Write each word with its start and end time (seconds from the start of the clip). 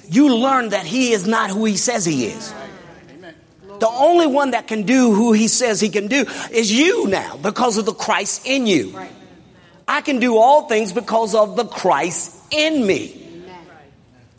you 0.08 0.34
learn 0.36 0.70
that 0.70 0.86
he 0.86 1.12
is 1.12 1.26
not 1.26 1.50
who 1.50 1.64
he 1.64 1.76
says 1.76 2.04
he 2.04 2.26
is. 2.26 2.54
The 3.80 3.88
only 3.88 4.26
one 4.26 4.50
that 4.52 4.68
can 4.68 4.82
do 4.82 5.14
who 5.14 5.32
he 5.32 5.48
says 5.48 5.80
he 5.80 5.88
can 5.88 6.06
do 6.06 6.26
is 6.50 6.70
you 6.70 7.06
now 7.08 7.36
because 7.38 7.78
of 7.78 7.86
the 7.86 7.94
Christ 7.94 8.46
in 8.46 8.66
you. 8.66 8.98
I 9.88 10.02
can 10.02 10.20
do 10.20 10.36
all 10.36 10.68
things 10.68 10.92
because 10.92 11.34
of 11.34 11.56
the 11.56 11.64
Christ 11.64 12.36
in 12.50 12.86
me. 12.86 13.29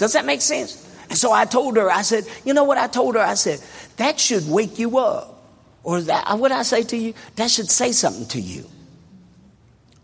Does 0.02 0.14
that 0.14 0.26
make 0.26 0.42
sense? 0.42 0.84
And 1.10 1.16
so 1.16 1.32
I 1.32 1.46
told 1.46 1.78
her, 1.78 1.92
I 1.92 2.02
said, 2.02 2.26
you 2.44 2.56
know 2.56 2.64
what 2.64 2.80
I 2.80 2.88
told 2.88 3.14
her? 3.14 3.22
I 3.22 3.36
said, 3.36 3.60
that 3.98 4.20
should 4.20 4.50
wake 4.50 4.80
you 4.80 4.98
up. 4.98 5.46
Or 5.84 6.02
that, 6.02 6.24
uh, 6.26 6.38
what 6.38 6.52
I 6.52 6.64
say 6.64 6.82
to 6.82 6.98
you? 6.98 7.14
That 7.36 7.52
should 7.52 7.70
say 7.70 7.92
something 7.92 8.26
to 8.30 8.42
you. 8.42 8.66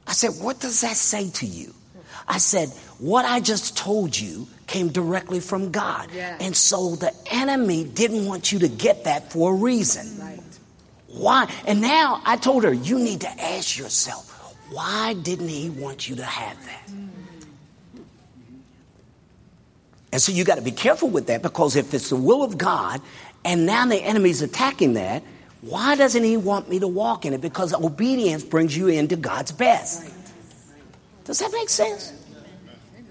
I 0.06 0.12
said, 0.12 0.34
what 0.40 0.60
does 0.60 0.82
that 0.82 0.96
say 0.96 1.32
to 1.32 1.48
you? 1.48 1.74
I 2.28 2.38
said, 2.38 2.70
what 3.00 3.26
I 3.26 3.40
just 3.40 3.76
told 3.76 4.16
you 4.16 4.48
came 4.68 4.90
directly 4.90 5.40
from 5.40 5.72
God. 5.72 6.12
Yeah. 6.14 6.38
And 6.40 6.56
so 6.56 6.96
the 6.96 7.12
enemy 7.32 7.84
didn't 7.84 8.28
want 8.28 8.52
you 8.52 8.60
to 8.60 8.68
get 8.68 9.06
that 9.06 9.32
for 9.32 9.52
a 9.52 9.56
reason. 9.56 10.20
Right. 10.20 10.40
Why? 11.08 11.52
And 11.66 11.82
now 11.82 12.22
I 12.24 12.38
told 12.38 12.66
her, 12.66 12.72
you 12.72 13.00
need 13.00 13.22
to 13.22 13.30
ask 13.30 13.80
yourself, 13.80 14.30
why 14.70 15.16
didn't 15.16 15.50
he 15.50 15.72
want 15.72 16.08
you 16.08 16.18
to 16.18 16.24
have 16.24 16.64
that? 16.68 16.88
Mm. 16.88 17.17
And 20.18 20.22
so 20.24 20.32
you 20.32 20.44
got 20.44 20.56
to 20.56 20.64
be 20.64 20.72
careful 20.72 21.10
with 21.10 21.28
that 21.28 21.44
because 21.44 21.76
if 21.76 21.94
it's 21.94 22.10
the 22.10 22.16
will 22.16 22.42
of 22.42 22.58
God 22.58 23.04
and 23.46 23.68
now 23.68 23.86
the 23.86 23.98
enemy's 23.98 24.42
attacking 24.42 24.94
that, 24.94 25.22
why 25.62 25.96
doesn't 25.96 26.24
he 26.24 26.38
want 26.38 26.68
me 26.68 26.80
to 26.80 26.88
walk 26.88 27.28
in 27.28 27.34
it? 27.34 27.42
Because 27.42 27.72
obedience 27.72 28.44
brings 28.44 28.76
you 28.76 28.88
into 28.88 29.16
God's 29.16 29.52
best. 29.52 30.12
Does 31.26 31.38
that 31.38 31.52
make 31.52 31.70
sense? 31.70 32.14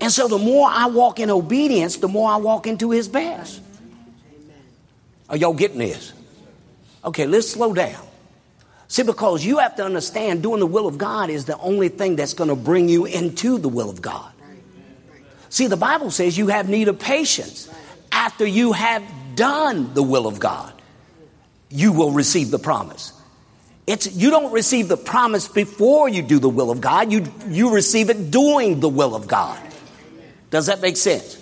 And 0.00 0.10
so 0.10 0.26
the 0.26 0.36
more 0.36 0.68
I 0.68 0.86
walk 0.86 1.20
in 1.20 1.30
obedience, 1.30 1.98
the 1.98 2.08
more 2.08 2.28
I 2.28 2.38
walk 2.38 2.66
into 2.66 2.90
his 2.90 3.06
best. 3.06 3.62
Are 5.28 5.36
y'all 5.36 5.54
getting 5.54 5.78
this? 5.78 6.12
Okay, 7.04 7.28
let's 7.28 7.48
slow 7.48 7.72
down. 7.72 8.04
See, 8.88 9.04
because 9.04 9.44
you 9.44 9.58
have 9.58 9.76
to 9.76 9.84
understand 9.84 10.42
doing 10.42 10.58
the 10.58 10.66
will 10.66 10.88
of 10.88 10.98
God 10.98 11.30
is 11.30 11.44
the 11.44 11.56
only 11.58 11.88
thing 11.88 12.16
that's 12.16 12.34
going 12.34 12.50
to 12.50 12.56
bring 12.56 12.88
you 12.88 13.04
into 13.04 13.58
the 13.58 13.68
will 13.68 13.90
of 13.90 14.02
God. 14.02 14.32
See, 15.48 15.66
the 15.66 15.76
Bible 15.76 16.10
says 16.10 16.36
you 16.36 16.48
have 16.48 16.68
need 16.68 16.88
of 16.88 16.98
patience. 16.98 17.68
After 18.12 18.46
you 18.46 18.72
have 18.72 19.02
done 19.34 19.94
the 19.94 20.02
will 20.02 20.26
of 20.26 20.38
God, 20.40 20.72
you 21.70 21.92
will 21.92 22.10
receive 22.10 22.50
the 22.50 22.58
promise. 22.58 23.12
It's, 23.86 24.12
you 24.12 24.30
don't 24.30 24.52
receive 24.52 24.88
the 24.88 24.96
promise 24.96 25.46
before 25.46 26.08
you 26.08 26.22
do 26.22 26.38
the 26.38 26.48
will 26.48 26.70
of 26.70 26.80
God. 26.80 27.12
You, 27.12 27.24
you 27.48 27.72
receive 27.72 28.10
it 28.10 28.30
doing 28.30 28.80
the 28.80 28.88
will 28.88 29.14
of 29.14 29.28
God. 29.28 29.60
Does 30.50 30.66
that 30.66 30.80
make 30.80 30.96
sense? 30.96 31.38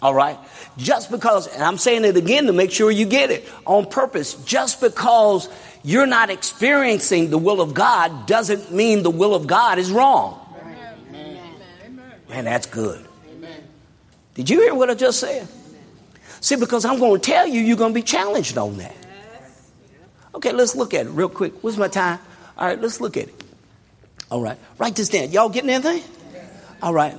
All 0.00 0.14
right. 0.14 0.38
Just 0.76 1.10
because, 1.10 1.48
and 1.48 1.62
I'm 1.62 1.78
saying 1.78 2.04
it 2.04 2.16
again 2.16 2.46
to 2.46 2.52
make 2.52 2.70
sure 2.70 2.90
you 2.90 3.06
get 3.06 3.30
it 3.30 3.48
on 3.66 3.86
purpose, 3.86 4.34
just 4.44 4.80
because 4.80 5.48
you're 5.82 6.06
not 6.06 6.30
experiencing 6.30 7.30
the 7.30 7.38
will 7.38 7.60
of 7.60 7.74
God 7.74 8.26
doesn't 8.26 8.72
mean 8.72 9.02
the 9.02 9.10
will 9.10 9.34
of 9.34 9.46
God 9.46 9.78
is 9.78 9.90
wrong. 9.90 10.38
Man, 12.28 12.44
that's 12.44 12.66
good. 12.66 13.06
Did 14.34 14.48
you 14.48 14.60
hear 14.60 14.74
what 14.74 14.90
I 14.90 14.94
just 14.94 15.20
said? 15.20 15.46
See, 16.40 16.56
because 16.56 16.84
I'm 16.84 16.98
going 16.98 17.20
to 17.20 17.30
tell 17.30 17.46
you, 17.46 17.60
you're 17.60 17.76
going 17.76 17.92
to 17.92 17.94
be 17.94 18.02
challenged 18.02 18.58
on 18.58 18.78
that. 18.78 18.96
Okay, 20.34 20.52
let's 20.52 20.74
look 20.74 20.94
at 20.94 21.06
it 21.06 21.10
real 21.10 21.28
quick. 21.28 21.62
What's 21.62 21.76
my 21.76 21.88
time? 21.88 22.18
All 22.56 22.66
right, 22.66 22.80
let's 22.80 23.00
look 23.00 23.16
at 23.16 23.28
it. 23.28 23.44
All 24.30 24.40
right, 24.40 24.58
write 24.78 24.96
this 24.96 25.08
down. 25.08 25.30
Y'all 25.30 25.50
getting 25.50 25.70
anything? 25.70 26.02
All 26.82 26.94
right. 26.94 27.14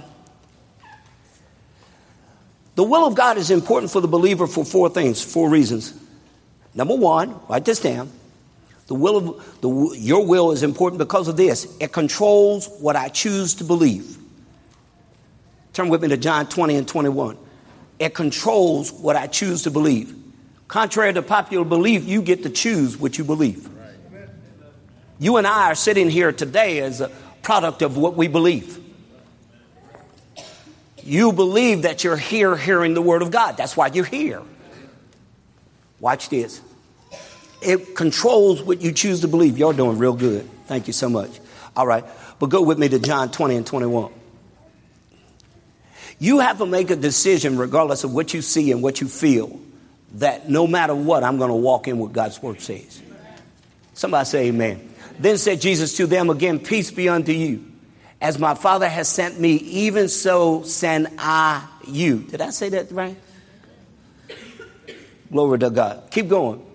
The 2.76 2.84
will 2.84 3.06
of 3.06 3.14
God 3.14 3.38
is 3.38 3.52
important 3.52 3.92
for 3.92 4.02
the 4.02 4.08
believer 4.08 4.48
for 4.48 4.66
four 4.66 4.90
things, 4.90 5.22
four 5.22 5.48
reasons. 5.48 5.94
Number 6.74 6.96
one, 6.96 7.40
write 7.48 7.66
this 7.66 7.80
down. 7.80 8.10
The 8.88 8.96
will 8.96 9.18
of 9.18 9.62
the, 9.62 9.98
your 10.00 10.26
will 10.26 10.52
is 10.52 10.64
important 10.64 10.98
because 10.98 11.28
of 11.28 11.38
this. 11.38 11.78
It 11.80 11.92
controls 11.94 12.68
what 12.80 12.96
I 12.96 13.10
choose 13.10 13.56
to 13.56 13.64
believe. 13.64 14.18
Turn 15.74 15.90
with 15.90 16.02
me 16.02 16.10
to 16.10 16.18
John 16.18 16.48
20 16.48 16.76
and 16.76 16.88
21. 16.88 17.38
It 18.00 18.14
controls 18.14 18.92
what 18.92 19.16
I 19.16 19.28
choose 19.28 19.64
to 19.64 19.72
believe. 19.72 20.16
Contrary 20.68 21.14
to 21.14 21.22
popular 21.22 21.66
belief, 21.66 22.06
you 22.06 22.22
get 22.22 22.44
to 22.44 22.50
choose 22.50 22.98
what 22.98 23.18
you 23.18 23.24
believe. 23.24 23.70
You 25.20 25.38
and 25.38 25.48
I 25.48 25.72
are 25.72 25.76
sitting 25.76 26.10
here 26.10 26.32
today 26.32 26.80
as 26.80 27.02
a 27.02 27.10
product 27.42 27.82
of 27.82 27.98
what 27.98 28.16
we 28.16 28.28
believe. 28.28 28.80
You 31.04 31.34
believe 31.34 31.84
that 31.84 32.04
you're 32.04 32.18
here 32.18 32.56
hearing 32.56 32.94
the 32.94 33.02
Word 33.02 33.22
of 33.22 33.32
God. 33.32 33.58
That's 33.58 33.76
why 33.76 33.88
you're 33.88 34.06
here. 34.06 34.42
Watch 36.00 36.30
this. 36.30 36.62
It 37.62 37.96
controls 37.96 38.62
what 38.62 38.82
you 38.82 38.92
choose 38.92 39.22
to 39.22 39.28
believe. 39.28 39.58
You're 39.58 39.74
doing 39.74 39.98
real 39.98 40.14
good. 40.14 40.50
Thank 40.66 40.88
you 40.88 40.94
so 40.94 41.10
much. 41.10 41.40
All 41.76 41.88
right. 41.88 42.06
But 42.40 42.48
go 42.48 42.62
with 42.62 42.78
me 42.78 42.90
to 42.90 43.00
John 43.00 43.32
20 43.32 43.56
and 43.56 43.66
21. 43.66 44.12
You 46.24 46.40
have 46.40 46.60
to 46.60 46.66
make 46.66 46.90
a 46.90 46.96
decision, 46.96 47.58
regardless 47.58 48.06
of 48.06 48.14
what 48.14 48.34
you 48.34 48.42
see 48.42 48.72
and 48.72 48.82
what 48.82 49.02
you 49.02 49.10
feel, 49.10 49.60
that 50.14 50.50
no 50.50 50.66
matter 50.66 50.96
what, 50.96 51.22
I'm 51.22 51.38
going 51.38 51.50
to 51.50 51.56
walk 51.56 51.90
in 51.90 51.98
what 51.98 52.14
God's 52.14 52.42
Word 52.42 52.62
says. 52.62 53.02
Somebody 53.94 54.26
say 54.26 54.48
amen. 54.48 54.90
Then 55.20 55.38
said 55.38 55.60
Jesus 55.60 55.98
to 55.98 56.08
them 56.08 56.30
again, 56.30 56.60
Peace 56.60 56.92
be 56.92 57.10
unto 57.10 57.34
you. 57.34 57.70
As 58.22 58.40
my 58.40 58.56
Father 58.56 58.88
has 58.88 59.10
sent 59.10 59.38
me, 59.38 59.56
even 59.56 60.08
so 60.08 60.64
send 60.64 61.10
I 61.18 61.68
you. 61.86 62.20
Did 62.20 62.40
I 62.40 62.52
say 62.52 62.70
that 62.70 62.90
right? 62.94 63.18
Glory 65.30 65.60
to 65.60 65.70
God. 65.72 66.10
Keep 66.10 66.30
going. 66.30 66.66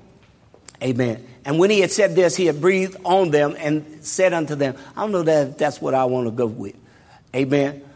Amen. 0.83 1.27
And 1.47 1.59
when 1.59 1.71
he 1.71 1.81
had 1.81 1.91
said 1.91 2.15
this, 2.15 2.37
he 2.37 2.45
had 2.45 2.61
breathed 2.61 2.99
on 3.03 3.31
them 3.31 3.57
and 3.59 4.05
said 4.05 4.35
unto 4.35 4.57
them, 4.57 4.77
I 4.95 5.01
don't 5.01 5.13
know 5.13 5.23
that 5.23 5.57
that's 5.57 5.81
what 5.81 5.95
I 5.95 6.05
want 6.05 6.27
to 6.27 6.33
go 6.33 6.45
with. 6.45 6.77
Amen. 7.35 7.88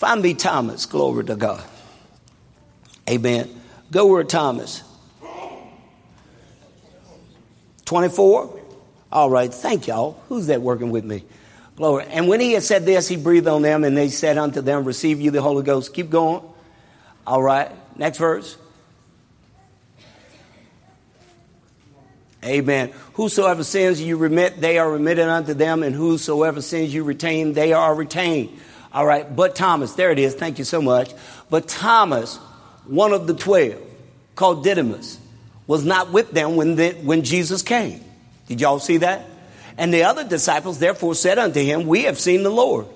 Find 0.00 0.22
me 0.22 0.32
Thomas. 0.32 0.86
Glory 0.86 1.26
to 1.26 1.36
God. 1.36 1.62
Amen. 3.06 3.50
Go 3.90 4.06
where 4.06 4.24
Thomas. 4.24 4.82
24? 7.84 8.60
All 9.12 9.28
right. 9.28 9.52
Thank 9.52 9.88
y'all. 9.88 10.18
Who's 10.30 10.46
that 10.46 10.62
working 10.62 10.90
with 10.90 11.04
me? 11.04 11.22
Glory. 11.76 12.06
And 12.06 12.28
when 12.28 12.40
he 12.40 12.52
had 12.52 12.62
said 12.62 12.86
this, 12.86 13.08
he 13.08 13.18
breathed 13.18 13.46
on 13.46 13.60
them, 13.60 13.84
and 13.84 13.94
they 13.94 14.08
said 14.08 14.38
unto 14.38 14.62
them, 14.62 14.84
Receive 14.84 15.20
you 15.20 15.30
the 15.30 15.42
Holy 15.42 15.62
Ghost. 15.62 15.92
Keep 15.92 16.08
going. 16.08 16.42
All 17.26 17.42
right. 17.42 17.70
Next 17.98 18.16
verse. 18.16 18.56
Amen. 22.42 22.90
Whosoever 23.12 23.64
sins 23.64 24.00
you 24.00 24.16
remit, 24.16 24.62
they 24.62 24.78
are 24.78 24.90
remitted 24.90 25.28
unto 25.28 25.52
them, 25.52 25.82
and 25.82 25.94
whosoever 25.94 26.62
sins 26.62 26.94
you 26.94 27.04
retain, 27.04 27.52
they 27.52 27.74
are 27.74 27.94
retained. 27.94 28.58
All 28.92 29.06
right. 29.06 29.34
But 29.34 29.54
Thomas, 29.54 29.94
there 29.94 30.10
it 30.10 30.18
is. 30.18 30.34
Thank 30.34 30.58
you 30.58 30.64
so 30.64 30.82
much. 30.82 31.12
But 31.48 31.68
Thomas, 31.68 32.36
one 32.86 33.12
of 33.12 33.26
the 33.26 33.34
twelve, 33.34 33.80
called 34.34 34.64
Didymus, 34.64 35.18
was 35.66 35.84
not 35.84 36.10
with 36.10 36.30
them 36.32 36.56
when, 36.56 36.76
the, 36.76 36.92
when 36.92 37.22
Jesus 37.22 37.62
came. 37.62 38.02
Did 38.48 38.60
y'all 38.60 38.80
see 38.80 38.98
that? 38.98 39.26
And 39.78 39.94
the 39.94 40.04
other 40.04 40.24
disciples 40.24 40.78
therefore 40.78 41.14
said 41.14 41.38
unto 41.38 41.60
him, 41.60 41.86
We 41.86 42.02
have 42.02 42.18
seen 42.18 42.42
the 42.42 42.50
Lord. 42.50 42.86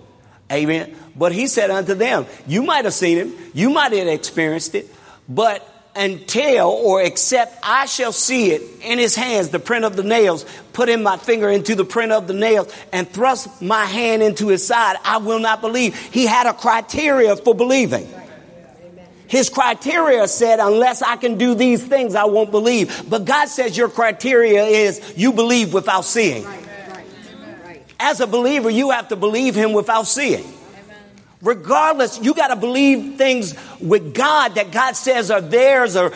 Amen. 0.52 0.94
But 1.16 1.32
he 1.32 1.46
said 1.46 1.70
unto 1.70 1.94
them, 1.94 2.26
You 2.46 2.62
might 2.62 2.84
have 2.84 2.94
seen 2.94 3.18
him, 3.18 3.34
you 3.54 3.70
might 3.70 3.92
have 3.92 4.08
experienced 4.08 4.74
it, 4.74 4.92
but 5.28 5.66
until 5.96 6.68
or 6.68 7.02
except 7.02 7.56
I 7.62 7.86
shall 7.86 8.12
see 8.12 8.50
it 8.50 8.62
in 8.82 8.98
his 8.98 9.14
hands, 9.14 9.50
the 9.50 9.58
print 9.58 9.84
of 9.84 9.96
the 9.96 10.02
nails, 10.02 10.44
put 10.72 10.88
in 10.88 11.02
my 11.02 11.16
finger 11.16 11.48
into 11.48 11.74
the 11.74 11.84
print 11.84 12.12
of 12.12 12.26
the 12.26 12.34
nails, 12.34 12.74
and 12.92 13.08
thrust 13.08 13.62
my 13.62 13.84
hand 13.84 14.22
into 14.22 14.48
his 14.48 14.66
side, 14.66 14.96
I 15.04 15.18
will 15.18 15.38
not 15.38 15.60
believe. 15.60 15.96
He 15.96 16.26
had 16.26 16.46
a 16.46 16.52
criteria 16.52 17.36
for 17.36 17.54
believing. 17.54 18.08
His 19.26 19.48
criteria 19.48 20.28
said, 20.28 20.60
unless 20.60 21.02
I 21.02 21.16
can 21.16 21.38
do 21.38 21.54
these 21.54 21.82
things, 21.82 22.14
I 22.14 22.24
won't 22.24 22.50
believe. 22.50 23.08
But 23.08 23.24
God 23.24 23.48
says 23.48 23.76
your 23.76 23.88
criteria 23.88 24.64
is 24.64 25.14
you 25.16 25.32
believe 25.32 25.72
without 25.72 26.04
seeing. 26.04 26.46
As 27.98 28.20
a 28.20 28.26
believer, 28.26 28.68
you 28.68 28.90
have 28.90 29.08
to 29.08 29.16
believe 29.16 29.54
Him 29.54 29.72
without 29.72 30.06
seeing. 30.06 30.44
Regardless, 31.44 32.18
you 32.22 32.32
got 32.32 32.48
to 32.48 32.56
believe 32.56 33.18
things 33.18 33.54
with 33.78 34.14
God 34.14 34.54
that 34.54 34.72
God 34.72 34.96
says 34.96 35.30
are 35.30 35.42
theirs 35.42 35.94
or 35.94 36.10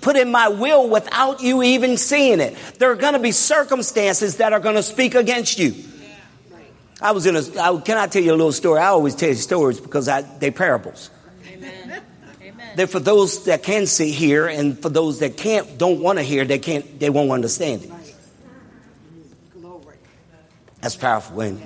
put 0.00 0.14
in 0.14 0.30
my 0.30 0.48
will 0.48 0.88
without 0.88 1.42
you 1.42 1.64
even 1.64 1.96
seeing 1.96 2.38
it. 2.38 2.56
There 2.78 2.92
are 2.92 2.96
going 2.96 3.14
to 3.14 3.18
be 3.18 3.32
circumstances 3.32 4.36
that 4.36 4.52
are 4.52 4.60
going 4.60 4.76
to 4.76 4.82
speak 4.84 5.16
against 5.16 5.58
you. 5.58 5.74
I 7.00 7.10
was 7.10 7.26
in 7.26 7.34
a, 7.34 7.40
I, 7.60 7.80
can 7.80 7.98
I 7.98 8.06
tell 8.06 8.22
you 8.22 8.30
a 8.30 8.38
little 8.38 8.52
story? 8.52 8.78
I 8.78 8.86
always 8.86 9.16
tell 9.16 9.30
you 9.30 9.34
stories 9.34 9.80
because 9.80 10.06
I, 10.06 10.22
they're 10.22 10.52
parables. 10.52 11.10
Amen. 11.48 12.00
They're 12.76 12.86
for 12.86 13.00
those 13.00 13.44
that 13.46 13.64
can 13.64 13.86
see, 13.86 14.12
hear, 14.12 14.46
and 14.46 14.80
for 14.80 14.88
those 14.88 15.18
that 15.18 15.36
can't, 15.36 15.76
don't 15.76 16.00
want 16.00 16.20
to 16.20 16.22
hear, 16.22 16.44
they 16.44 16.60
can't, 16.60 17.00
they 17.00 17.10
won't 17.10 17.32
understand 17.32 17.82
it. 17.82 17.90
That's 20.80 20.96
powerful. 20.96 21.40
And 21.40 21.60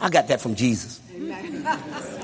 I 0.00 0.08
got 0.08 0.28
that 0.28 0.40
from 0.40 0.54
Jesus. 0.54 1.00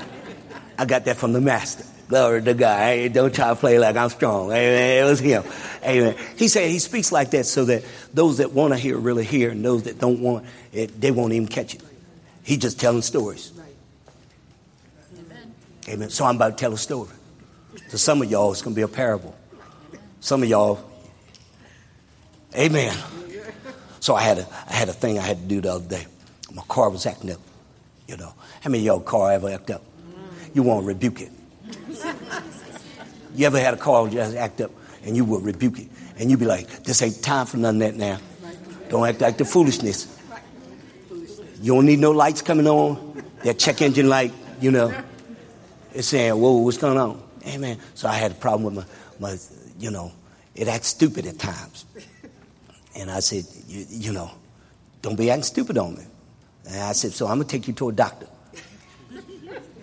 I 0.77 0.85
got 0.85 1.05
that 1.05 1.17
from 1.17 1.33
the 1.33 1.41
master. 1.41 1.85
Glory 2.07 2.43
to 2.43 2.53
God. 2.53 2.79
Hey, 2.79 3.09
don't 3.09 3.33
try 3.33 3.49
to 3.49 3.55
play 3.55 3.79
like 3.79 3.95
I'm 3.95 4.09
strong. 4.09 4.51
Amen. 4.51 5.03
It 5.03 5.09
was 5.09 5.19
him. 5.19 5.43
Amen. 5.83 6.15
He 6.37 6.47
said 6.47 6.69
he 6.69 6.79
speaks 6.79 7.11
like 7.11 7.31
that 7.31 7.45
so 7.45 7.65
that 7.65 7.83
those 8.13 8.37
that 8.37 8.51
want 8.51 8.73
to 8.73 8.79
hear 8.79 8.97
really 8.97 9.25
hear, 9.25 9.49
and 9.51 9.65
those 9.65 9.83
that 9.83 9.99
don't 9.99 10.19
want 10.19 10.45
it, 10.71 10.99
they 11.01 11.11
won't 11.11 11.33
even 11.33 11.47
catch 11.47 11.73
it. 11.73 11.81
He 12.43 12.57
just 12.57 12.79
telling 12.79 13.01
stories. 13.01 13.51
Amen. 15.17 15.53
Amen. 15.89 16.09
So 16.09 16.25
I'm 16.25 16.35
about 16.35 16.57
to 16.57 16.61
tell 16.61 16.73
a 16.73 16.77
story. 16.77 17.09
To 17.89 17.97
some 17.97 18.21
of 18.21 18.29
y'all, 18.29 18.51
it's 18.51 18.61
going 18.61 18.73
to 18.73 18.77
be 18.77 18.83
a 18.83 18.87
parable. 18.87 19.35
Some 20.19 20.43
of 20.43 20.49
y'all, 20.49 20.79
Amen. 22.57 22.95
So 23.99 24.15
I 24.15 24.21
had 24.21 24.37
a 24.37 24.47
I 24.69 24.73
had 24.73 24.87
a 24.87 24.93
thing 24.93 25.19
I 25.19 25.23
had 25.23 25.39
to 25.39 25.45
do 25.45 25.61
the 25.61 25.73
other 25.73 25.87
day. 25.87 26.05
My 26.53 26.63
car 26.63 26.89
was 26.89 27.05
acting 27.05 27.31
up. 27.31 27.39
You 28.07 28.17
know, 28.17 28.33
how 28.61 28.69
many 28.69 28.79
of 28.79 28.85
y'all 28.85 28.99
car 29.01 29.31
ever 29.33 29.49
act 29.49 29.71
up? 29.71 29.81
You 30.55 30.63
want 30.63 30.81
to 30.81 30.87
rebuke 30.87 31.21
it. 31.21 31.31
You 33.35 33.45
ever 33.45 33.59
had 33.59 33.73
a 33.73 33.77
car 33.77 34.07
just 34.07 34.35
act 34.35 34.61
up 34.61 34.71
and 35.03 35.15
you 35.15 35.25
would 35.25 35.43
rebuke 35.43 35.77
it, 35.77 35.89
and 36.17 36.31
you'd 36.31 36.39
be 36.39 36.45
like, 36.45 36.83
"This 36.83 37.01
ain't 37.03 37.21
time 37.21 37.45
for 37.45 37.57
none 37.57 37.75
of 37.75 37.81
that 37.81 37.95
now. 37.95 38.17
Don't 38.89 39.05
act 39.07 39.21
like 39.21 39.37
the 39.37 39.45
foolishness." 39.45 40.07
You 41.61 41.75
don't 41.75 41.85
need 41.85 41.99
no 41.99 42.11
lights 42.11 42.41
coming 42.41 42.67
on. 42.67 43.23
That 43.43 43.59
check 43.59 43.81
engine 43.81 44.07
light, 44.07 44.33
you 44.61 44.71
know, 44.71 44.93
it's 45.93 46.07
saying, 46.07 46.33
whoa, 46.33 46.57
what's 46.57 46.77
going 46.77 46.97
on? 46.97 47.21
Amen. 47.47 47.79
So 47.93 48.07
I 48.07 48.13
had 48.13 48.31
a 48.31 48.35
problem 48.35 48.75
with 48.75 48.87
my, 49.19 49.31
my 49.31 49.37
you 49.79 49.91
know, 49.91 50.11
it 50.53 50.67
acts 50.67 50.87
stupid 50.87 51.25
at 51.25 51.39
times. 51.39 51.85
And 52.95 53.09
I 53.09 53.19
said, 53.19 53.45
you, 53.67 53.85
you 53.89 54.13
know, 54.13 54.31
don't 55.01 55.15
be 55.15 55.29
acting 55.29 55.43
stupid 55.43 55.77
on 55.77 55.95
me. 55.95 56.03
And 56.67 56.81
I 56.81 56.93
said, 56.93 57.13
so 57.13 57.27
I'm 57.27 57.37
going 57.37 57.47
to 57.47 57.51
take 57.51 57.67
you 57.67 57.73
to 57.75 57.89
a 57.89 57.91
doctor. 57.91 58.27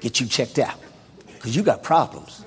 Get 0.02 0.18
you 0.18 0.26
checked 0.26 0.58
out. 0.58 0.74
Because 1.26 1.54
you 1.54 1.62
got 1.62 1.84
problems. 1.84 2.44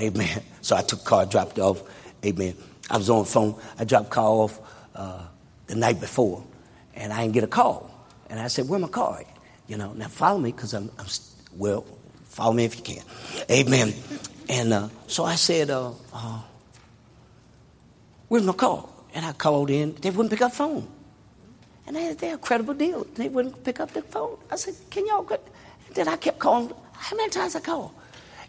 Amen. 0.00 0.40
So 0.60 0.76
I 0.76 0.82
took 0.82 1.04
car, 1.04 1.26
dropped 1.26 1.58
off. 1.58 1.82
Amen. 2.24 2.54
I 2.88 2.96
was 2.96 3.10
on 3.10 3.24
the 3.24 3.30
phone. 3.30 3.56
I 3.78 3.84
dropped 3.84 4.10
car 4.10 4.28
off 4.28 4.60
uh, 4.94 5.22
the 5.66 5.74
night 5.74 6.00
before, 6.00 6.44
and 6.94 7.12
I 7.12 7.22
didn't 7.22 7.34
get 7.34 7.44
a 7.44 7.48
call. 7.48 7.90
And 8.30 8.38
I 8.38 8.46
said, 8.46 8.68
Where 8.68 8.78
my 8.78 8.88
car 8.88 9.18
at? 9.20 9.26
You 9.66 9.76
know, 9.76 9.92
now 9.94 10.08
follow 10.08 10.38
me 10.38 10.52
because 10.52 10.74
I'm, 10.74 10.90
I'm, 10.98 11.06
well, 11.56 11.84
follow 12.24 12.52
me 12.52 12.64
if 12.64 12.76
you 12.76 12.82
can. 12.82 13.02
Amen. 13.50 13.92
And 14.48 14.72
uh, 14.72 14.88
so 15.06 15.24
I 15.24 15.34
said, 15.34 15.70
uh, 15.70 15.90
uh, 16.12 16.40
Where's 18.28 18.44
my 18.44 18.52
car? 18.52 18.88
And 19.12 19.26
I 19.26 19.32
called 19.32 19.70
in. 19.70 19.94
They 19.96 20.10
wouldn't 20.10 20.30
pick 20.30 20.42
up 20.42 20.52
phone. 20.52 20.88
And 21.86 21.96
they, 21.96 22.14
they're 22.14 22.36
a 22.36 22.38
credible 22.38 22.74
deal. 22.74 23.06
They 23.14 23.28
wouldn't 23.28 23.62
pick 23.64 23.80
up 23.80 23.92
the 23.92 24.02
phone. 24.02 24.38
I 24.50 24.56
said, 24.56 24.74
Can 24.90 25.06
y'all? 25.06 25.28
Then 25.94 26.08
I 26.08 26.16
kept 26.16 26.38
calling. 26.38 26.72
How 26.92 27.16
many 27.16 27.30
times 27.30 27.54
I 27.54 27.60
call? 27.60 27.92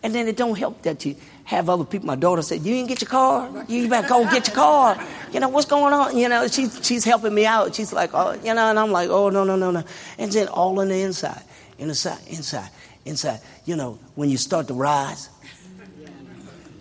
And 0.03 0.13
then 0.13 0.27
it 0.27 0.37
don't 0.37 0.57
help 0.57 0.81
that 0.83 1.03
you 1.05 1.15
have 1.45 1.69
other 1.69 1.83
people. 1.83 2.07
My 2.07 2.15
daughter 2.15 2.41
said, 2.41 2.61
"You 2.61 2.75
didn't 2.75 2.89
get 2.89 3.01
your 3.01 3.09
car. 3.09 3.65
You 3.67 3.87
better 3.89 4.07
go 4.07 4.23
get 4.25 4.47
your 4.47 4.55
car." 4.55 4.97
You 5.31 5.39
know 5.39 5.49
what's 5.49 5.65
going 5.65 5.93
on? 5.93 6.17
You 6.17 6.29
know 6.29 6.47
she's 6.47 6.79
she's 6.83 7.03
helping 7.03 7.33
me 7.33 7.45
out. 7.45 7.75
She's 7.75 7.91
like, 7.93 8.11
"Oh, 8.13 8.33
you 8.43 8.53
know," 8.53 8.69
and 8.69 8.79
I'm 8.79 8.91
like, 8.91 9.09
"Oh 9.09 9.29
no 9.29 9.43
no 9.43 9.55
no 9.55 9.71
no." 9.71 9.83
And 10.17 10.31
then 10.31 10.47
all 10.47 10.79
on 10.79 10.89
the 10.89 11.01
inside, 11.01 11.41
inside, 11.77 12.19
inside, 12.27 12.69
inside. 13.03 13.39
You 13.65 13.75
know 13.75 13.99
when 14.15 14.29
you 14.29 14.37
start 14.37 14.67
to 14.67 14.73
rise. 14.73 15.29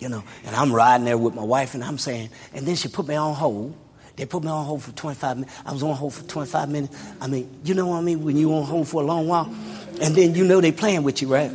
You 0.00 0.11
know, 0.11 0.22
and 0.44 0.55
I'm 0.55 0.70
riding 0.70 1.06
there 1.06 1.16
with 1.16 1.34
my 1.34 1.44
wife, 1.44 1.72
and 1.75 1.82
I'm 1.82 1.96
saying, 1.96 2.28
and 2.52 2.66
then 2.66 2.75
she 2.76 2.88
put 2.88 3.08
me 3.08 3.14
on 3.14 3.34
hold. 3.34 3.75
They 4.16 4.26
put 4.26 4.43
me 4.43 4.50
on 4.50 4.66
hold 4.66 4.82
for 4.82 4.93
25 4.93 5.38
minutes. 5.38 5.56
I 5.64 5.72
was 5.72 5.82
on 5.82 5.96
hold 5.96 6.12
for 6.12 6.22
25 6.25 6.69
minutes. 6.69 6.96
I 7.22 7.26
mean, 7.26 7.49
you 7.64 7.75
know 7.75 7.87
what 7.87 7.96
I 7.96 8.00
mean? 8.02 8.22
When 8.22 8.37
you 8.37 8.52
on 8.55 8.64
hold 8.64 8.87
for 8.87 9.02
a 9.02 9.05
long 9.06 9.26
while, 9.28 9.52
and 10.00 10.14
then 10.14 10.35
you 10.35 10.44
know 10.44 10.61
they 10.61 10.73
playing 10.73 11.02
with 11.02 11.23
you, 11.23 11.29
right? 11.29 11.50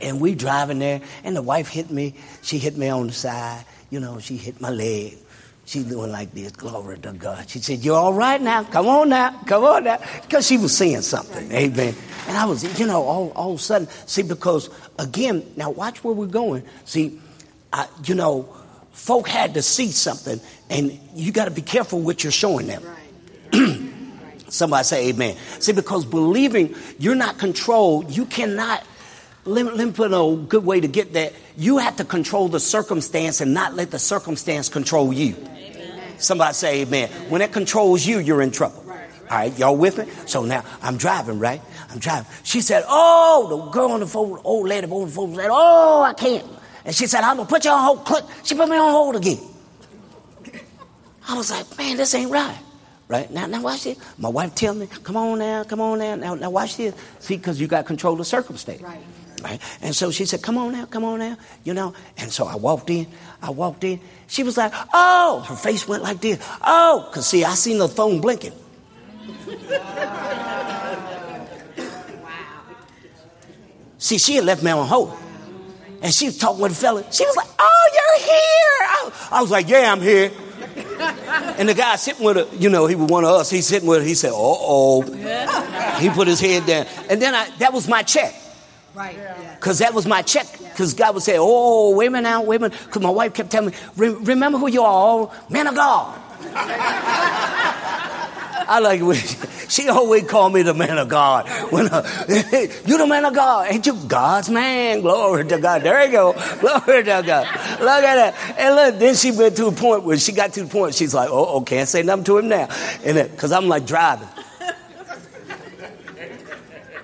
And 0.00 0.20
we 0.20 0.34
driving 0.34 0.78
there, 0.78 1.00
and 1.24 1.36
the 1.36 1.42
wife 1.42 1.68
hit 1.68 1.90
me. 1.90 2.14
She 2.42 2.58
hit 2.58 2.76
me 2.76 2.88
on 2.88 3.08
the 3.08 3.12
side. 3.12 3.64
You 3.90 4.00
know, 4.00 4.18
she 4.18 4.36
hit 4.36 4.60
my 4.60 4.70
leg. 4.70 5.18
She 5.66 5.84
doing 5.84 6.10
like 6.10 6.32
this, 6.32 6.50
glory 6.50 6.98
to 6.98 7.12
God. 7.12 7.48
She 7.48 7.60
said, 7.60 7.84
You're 7.84 7.96
all 7.96 8.12
right 8.12 8.40
now. 8.40 8.64
Come 8.64 8.88
on 8.88 9.08
now. 9.10 9.40
Come 9.46 9.62
on 9.62 9.84
now. 9.84 10.00
Because 10.22 10.46
she 10.46 10.58
was 10.58 10.76
seeing 10.76 11.02
something. 11.02 11.52
Amen. 11.52 11.94
And 12.26 12.36
I 12.36 12.44
was, 12.44 12.80
you 12.80 12.86
know, 12.86 13.02
all, 13.02 13.30
all 13.36 13.52
of 13.52 13.60
a 13.60 13.62
sudden, 13.62 13.88
see, 14.06 14.22
because 14.22 14.68
again, 14.98 15.44
now 15.56 15.70
watch 15.70 16.02
where 16.02 16.14
we're 16.14 16.26
going. 16.26 16.64
See, 16.86 17.20
I, 17.72 17.86
you 18.04 18.16
know, 18.16 18.48
folk 18.90 19.28
had 19.28 19.54
to 19.54 19.62
see 19.62 19.92
something, 19.92 20.40
and 20.70 20.98
you 21.14 21.30
got 21.30 21.44
to 21.44 21.52
be 21.52 21.62
careful 21.62 22.00
what 22.00 22.24
you're 22.24 22.32
showing 22.32 22.66
them. 22.66 22.82
Right. 22.82 22.99
Somebody 24.50 24.84
say 24.84 25.08
amen. 25.08 25.36
See, 25.60 25.72
because 25.72 26.04
believing 26.04 26.74
you're 26.98 27.14
not 27.14 27.38
controlled, 27.38 28.14
you 28.14 28.26
cannot 28.26 28.84
let, 29.44 29.64
let 29.76 29.86
me 29.86 29.92
put 29.92 30.12
a 30.12 30.36
good 30.36 30.64
way 30.64 30.80
to 30.80 30.88
get 30.88 31.14
that. 31.14 31.32
You 31.56 31.78
have 31.78 31.96
to 31.96 32.04
control 32.04 32.48
the 32.48 32.60
circumstance 32.60 33.40
and 33.40 33.54
not 33.54 33.74
let 33.74 33.90
the 33.90 33.98
circumstance 33.98 34.68
control 34.68 35.12
you. 35.12 35.34
Amen. 35.36 36.18
Somebody 36.18 36.54
say 36.54 36.82
amen. 36.82 37.08
When 37.30 37.40
it 37.40 37.52
controls 37.52 38.04
you, 38.04 38.18
you're 38.18 38.42
in 38.42 38.50
trouble. 38.50 38.84
All 39.30 39.36
right, 39.36 39.56
y'all 39.58 39.76
with 39.76 39.96
me? 39.96 40.12
So 40.26 40.44
now 40.44 40.64
I'm 40.82 40.96
driving, 40.96 41.38
right? 41.38 41.62
I'm 41.88 42.00
driving. 42.00 42.30
She 42.42 42.60
said, 42.60 42.84
Oh, 42.88 43.46
the 43.48 43.70
girl 43.70 43.92
on 43.92 44.00
the 44.00 44.06
phone, 44.06 44.40
old 44.44 44.68
lady 44.68 44.86
on 44.88 45.06
the 45.06 45.12
phone 45.12 45.34
said, 45.36 45.48
Oh, 45.50 46.02
I 46.02 46.12
can't. 46.14 46.44
And 46.84 46.94
she 46.94 47.06
said, 47.06 47.22
I'm 47.22 47.36
going 47.36 47.46
to 47.46 47.52
put 47.52 47.64
you 47.64 47.70
on 47.70 47.80
hold. 47.80 48.04
Click. 48.04 48.24
She 48.42 48.54
put 48.56 48.68
me 48.68 48.76
on 48.76 48.90
hold 48.90 49.16
again. 49.16 49.38
I 51.28 51.36
was 51.36 51.50
like, 51.50 51.78
Man, 51.78 51.96
this 51.96 52.14
ain't 52.14 52.30
right. 52.30 52.58
Right? 53.10 53.28
Now, 53.28 53.46
now 53.46 53.60
watch 53.60 53.82
this. 53.82 53.98
My 54.18 54.28
wife 54.28 54.54
tell 54.54 54.72
me, 54.72 54.86
Come 54.86 55.16
on 55.16 55.40
now, 55.40 55.64
come 55.64 55.80
on 55.80 55.98
now. 55.98 56.14
Now, 56.14 56.34
now 56.36 56.48
watch 56.48 56.76
this. 56.76 56.94
See, 57.18 57.36
because 57.36 57.60
you 57.60 57.66
got 57.66 57.84
control 57.84 58.12
of 58.12 58.18
the 58.18 58.24
circumstance. 58.24 58.80
Right. 58.80 59.02
Right? 59.42 59.60
And 59.82 59.96
so 59.96 60.12
she 60.12 60.24
said, 60.26 60.42
Come 60.42 60.56
on 60.56 60.70
now, 60.70 60.84
come 60.86 61.04
on 61.04 61.18
now, 61.18 61.36
you 61.64 61.74
know. 61.74 61.92
And 62.18 62.30
so 62.30 62.46
I 62.46 62.54
walked 62.54 62.88
in, 62.88 63.08
I 63.42 63.50
walked 63.50 63.82
in. 63.82 63.98
She 64.28 64.44
was 64.44 64.56
like, 64.56 64.72
Oh, 64.94 65.44
her 65.48 65.56
face 65.56 65.88
went 65.88 66.04
like 66.04 66.20
this. 66.20 66.38
Oh, 66.62 67.08
because 67.10 67.26
see, 67.26 67.42
I 67.42 67.54
seen 67.54 67.78
the 67.78 67.88
phone 67.88 68.20
blinking. 68.20 68.52
Wow. 72.22 72.62
See, 73.98 74.18
she 74.18 74.36
had 74.36 74.44
left 74.44 74.62
me 74.62 74.70
on 74.70 74.86
hold. 74.86 75.16
And 76.00 76.14
she 76.14 76.26
was 76.26 76.38
talking 76.38 76.62
with 76.62 76.70
a 76.72 76.76
fella. 76.76 77.04
She 77.12 77.24
was 77.24 77.34
like, 77.34 77.48
Oh, 77.58 77.90
you're 77.92 78.24
here. 78.24 79.10
I 79.32 79.40
was 79.40 79.50
like, 79.50 79.68
Yeah, 79.68 79.90
I'm 79.90 80.00
here. 80.00 80.30
And 81.58 81.68
the 81.68 81.74
guy 81.74 81.96
sitting 81.96 82.24
with 82.24 82.36
her, 82.36 82.56
you 82.56 82.68
know, 82.68 82.86
he 82.86 82.94
was 82.94 83.10
one 83.10 83.24
of 83.24 83.30
us. 83.30 83.50
He's 83.50 83.66
sitting 83.66 83.88
with 83.88 84.00
her. 84.00 84.06
He 84.06 84.14
said, 84.14 84.30
Uh 84.30 84.36
oh. 84.36 85.02
He 86.00 86.10
put 86.10 86.28
his 86.28 86.40
head 86.40 86.66
down. 86.66 86.86
And 87.08 87.20
then 87.20 87.34
I, 87.34 87.50
that 87.58 87.72
was 87.72 87.88
my 87.88 88.02
check. 88.02 88.34
Right. 88.94 89.16
Because 89.56 89.78
that 89.78 89.94
was 89.94 90.06
my 90.06 90.22
check. 90.22 90.46
Because 90.58 90.94
God 90.94 91.14
would 91.14 91.22
say, 91.22 91.36
oh, 91.38 91.94
women 91.94 92.26
out, 92.26 92.46
women. 92.46 92.70
Because 92.70 93.02
my 93.02 93.10
wife 93.10 93.34
kept 93.34 93.50
telling 93.50 93.70
me, 93.70 93.76
remember 93.96 94.58
who 94.58 94.68
you 94.68 94.82
are, 94.82 95.30
man 95.48 95.66
of 95.66 95.74
God. 95.74 96.20
I 98.70 98.78
like 98.78 99.02
when 99.02 99.16
she 99.68 99.88
always 99.88 100.22
called 100.28 100.54
me 100.54 100.62
the 100.62 100.74
man 100.74 100.96
of 100.96 101.08
God. 101.08 101.48
When 101.72 101.84
you 102.86 102.98
the 102.98 103.06
man 103.08 103.24
of 103.24 103.34
God, 103.34 103.66
ain't 103.68 103.84
you 103.84 103.96
God's 104.06 104.48
man? 104.48 105.00
Glory 105.00 105.44
to 105.46 105.58
God. 105.58 105.82
There 105.82 106.06
you 106.06 106.12
go. 106.12 106.32
Glory 106.60 107.02
to 107.02 107.22
God. 107.26 107.48
Look 107.80 108.04
at 108.04 108.14
that. 108.14 108.34
And 108.56 108.76
look, 108.76 108.98
then 109.00 109.16
she 109.16 109.32
went 109.32 109.56
to 109.56 109.66
a 109.66 109.72
point 109.72 110.04
where 110.04 110.16
she 110.18 110.30
got 110.30 110.52
to 110.52 110.62
the 110.62 110.68
point. 110.68 110.94
She's 110.94 111.12
like, 111.12 111.30
oh, 111.30 111.46
oh 111.46 111.60
can't 111.62 111.88
say 111.88 112.04
nothing 112.04 112.22
to 112.26 112.38
him 112.38 112.48
now, 112.48 112.68
and 113.04 113.30
because 113.32 113.50
I'm 113.50 113.66
like 113.66 113.86
driving. 113.86 114.28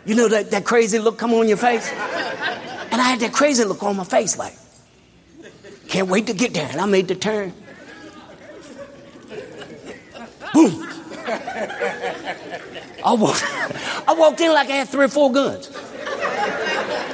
You 0.04 0.14
know 0.14 0.28
that, 0.28 0.52
that 0.52 0.64
crazy 0.64 1.00
look 1.00 1.18
come 1.18 1.34
on 1.34 1.48
your 1.48 1.56
face? 1.56 1.90
And 1.90 3.00
I 3.00 3.08
had 3.10 3.18
that 3.18 3.32
crazy 3.32 3.64
look 3.64 3.82
on 3.82 3.96
my 3.96 4.04
face, 4.04 4.38
like, 4.38 4.56
can't 5.88 6.06
wait 6.06 6.28
to 6.28 6.32
get 6.32 6.54
there. 6.54 6.68
And 6.70 6.80
I 6.80 6.86
made 6.86 7.08
the 7.08 7.16
turn. 7.16 7.52
Boom. 10.54 10.95
I 13.04 13.12
walked, 13.12 13.44
I 14.08 14.14
walked 14.16 14.40
in 14.40 14.52
like 14.52 14.68
I 14.68 14.76
had 14.76 14.88
three 14.88 15.06
or 15.06 15.08
four 15.08 15.32
guns. 15.32 15.70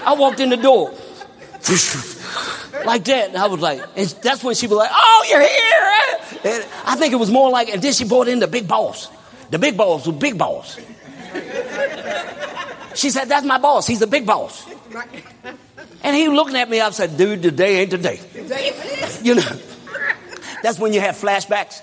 I 0.04 0.14
walked 0.18 0.40
in 0.40 0.50
the 0.50 0.56
door. 0.56 0.92
like 2.84 3.04
that. 3.04 3.28
And 3.28 3.36
I 3.36 3.46
was 3.46 3.60
like, 3.60 3.80
and 3.96 4.08
that's 4.22 4.42
when 4.42 4.54
she 4.54 4.66
was 4.66 4.78
like, 4.78 4.90
oh, 4.92 5.26
you're 5.30 5.40
here. 5.40 6.54
And 6.54 6.66
I 6.84 6.96
think 6.96 7.12
it 7.12 7.16
was 7.16 7.30
more 7.30 7.50
like, 7.50 7.68
and 7.68 7.80
then 7.80 7.92
she 7.92 8.04
brought 8.04 8.28
in 8.28 8.40
the 8.40 8.48
big 8.48 8.66
boss. 8.66 9.08
The 9.50 9.58
big 9.58 9.76
boss 9.76 10.06
was 10.06 10.16
big 10.16 10.38
boss. 10.38 10.78
She 12.94 13.10
said, 13.10 13.26
that's 13.26 13.46
my 13.46 13.58
boss. 13.58 13.86
He's 13.86 14.00
the 14.00 14.06
big 14.06 14.26
boss. 14.26 14.66
And 16.02 16.16
he 16.16 16.28
looking 16.28 16.56
at 16.56 16.68
me, 16.68 16.80
I 16.80 16.90
said, 16.90 17.16
dude, 17.16 17.42
today 17.42 17.80
ain't 17.80 17.90
today. 17.90 18.20
You 19.22 19.36
know, 19.36 19.58
that's 20.62 20.78
when 20.78 20.92
you 20.92 21.00
have 21.00 21.16
flashbacks. 21.16 21.80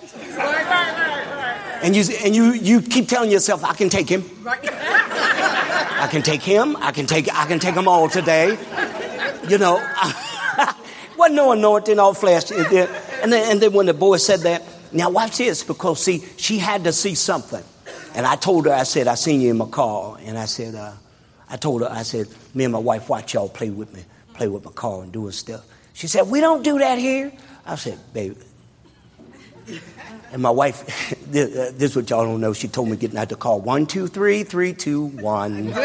And 1.81 1.95
you, 1.95 2.03
and 2.23 2.35
you, 2.35 2.53
you 2.53 2.81
keep 2.81 3.07
telling 3.07 3.31
yourself, 3.31 3.63
I 3.63 3.73
can 3.73 3.89
take 3.89 4.09
him. 4.09 4.23
I 4.45 6.07
can 6.11 6.21
take 6.21 6.41
him. 6.41 6.75
I 6.77 6.91
can 6.91 7.05
take, 7.05 7.33
I 7.33 7.45
can 7.45 7.59
take 7.59 7.75
them 7.75 7.87
all 7.87 8.09
today. 8.09 8.57
You 9.47 9.57
know, 9.57 9.75
wasn't 11.17 11.35
no 11.35 11.51
anointing, 11.51 11.99
all 11.99 12.13
flesh. 12.13 12.51
And 12.51 12.65
then, 12.65 12.89
and 13.21 13.31
then, 13.31 13.51
and 13.51 13.61
then 13.61 13.73
when 13.73 13.85
the 13.85 13.93
boy 13.93 14.17
said 14.17 14.41
that, 14.41 14.63
now 14.91 15.09
watch 15.09 15.37
this, 15.37 15.63
because 15.63 16.03
see, 16.03 16.23
she 16.37 16.57
had 16.57 16.83
to 16.85 16.91
see 16.91 17.15
something. 17.15 17.63
And 18.15 18.25
I 18.25 18.35
told 18.35 18.65
her, 18.65 18.73
I 18.73 18.83
said, 18.83 19.07
I 19.07 19.15
seen 19.15 19.39
you 19.39 19.51
in 19.51 19.57
my 19.57 19.67
car. 19.67 20.17
And 20.21 20.37
I 20.37 20.45
said, 20.45 20.75
uh, 20.75 20.93
I 21.49 21.57
told 21.57 21.81
her, 21.81 21.89
I 21.89 22.03
said, 22.03 22.27
me 22.53 22.63
and 22.63 22.73
my 22.73 22.79
wife 22.79 23.07
watch 23.09 23.33
y'all 23.33 23.49
play 23.49 23.69
with 23.69 23.93
me, 23.93 24.03
play 24.33 24.47
with 24.47 24.65
my 24.65 24.71
car 24.71 25.03
and 25.03 25.11
doing 25.11 25.31
stuff. 25.31 25.65
She 25.93 26.07
said, 26.07 26.27
we 26.29 26.39
don't 26.41 26.63
do 26.63 26.79
that 26.79 26.97
here. 26.97 27.31
I 27.65 27.75
said, 27.75 27.99
baby. 28.13 28.35
And 30.31 30.41
my 30.41 30.51
wife, 30.51 31.15
this, 31.31 31.55
uh, 31.55 31.73
is 31.77 31.95
what 31.95 32.09
y'all 32.09 32.23
don't 32.23 32.41
know. 32.41 32.53
She 32.53 32.67
told 32.67 32.89
me 32.89 32.97
getting 32.97 33.17
out 33.17 33.29
the 33.29 33.35
car. 33.35 33.57
One, 33.57 33.85
two, 33.85 34.07
three, 34.07 34.43
three, 34.43 34.73
two, 34.73 35.05
one. 35.05 35.73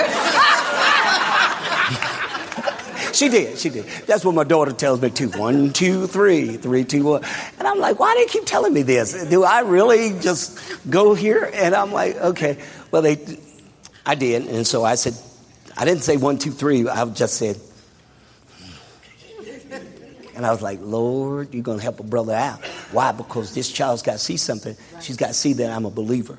She 3.14 3.28
did. 3.28 3.58
She 3.58 3.70
did. 3.70 3.84
That's 4.06 4.24
what 4.24 4.34
my 4.34 4.42
daughter 4.42 4.72
tells 4.72 5.00
me 5.00 5.08
too. 5.08 5.30
One, 5.30 5.72
two, 5.72 6.08
three, 6.08 6.56
three, 6.56 6.82
two, 6.82 7.04
one. 7.04 7.24
And 7.58 7.68
I'm 7.68 7.78
like, 7.78 8.00
why 8.00 8.12
do 8.14 8.20
they 8.20 8.26
keep 8.26 8.44
telling 8.44 8.74
me 8.74 8.82
this? 8.82 9.12
Do 9.28 9.44
I 9.44 9.60
really 9.60 10.18
just 10.18 10.58
go 10.90 11.14
here? 11.14 11.48
And 11.54 11.76
I'm 11.76 11.92
like, 11.92 12.16
okay. 12.16 12.58
Well, 12.90 13.02
they, 13.02 13.18
I 14.04 14.16
did. 14.16 14.48
And 14.48 14.66
so 14.66 14.84
I 14.84 14.96
said, 14.96 15.14
I 15.76 15.84
didn't 15.84 16.02
say 16.02 16.16
one, 16.16 16.38
two, 16.38 16.50
three. 16.50 16.88
I 16.88 17.04
just 17.06 17.36
said, 17.36 17.60
and 20.34 20.44
I 20.44 20.50
was 20.50 20.62
like, 20.62 20.80
Lord, 20.82 21.54
you're 21.54 21.62
going 21.62 21.78
to 21.78 21.82
help 21.82 22.00
a 22.00 22.02
brother 22.02 22.34
out. 22.34 22.64
Why? 22.92 23.12
Because 23.12 23.54
this 23.54 23.70
child's 23.70 24.02
got 24.02 24.12
to 24.12 24.18
see 24.18 24.36
something. 24.36 24.76
She's 25.00 25.16
got 25.16 25.28
to 25.28 25.34
see 25.34 25.52
that 25.54 25.70
I'm 25.70 25.84
a 25.84 25.90
believer. 25.90 26.38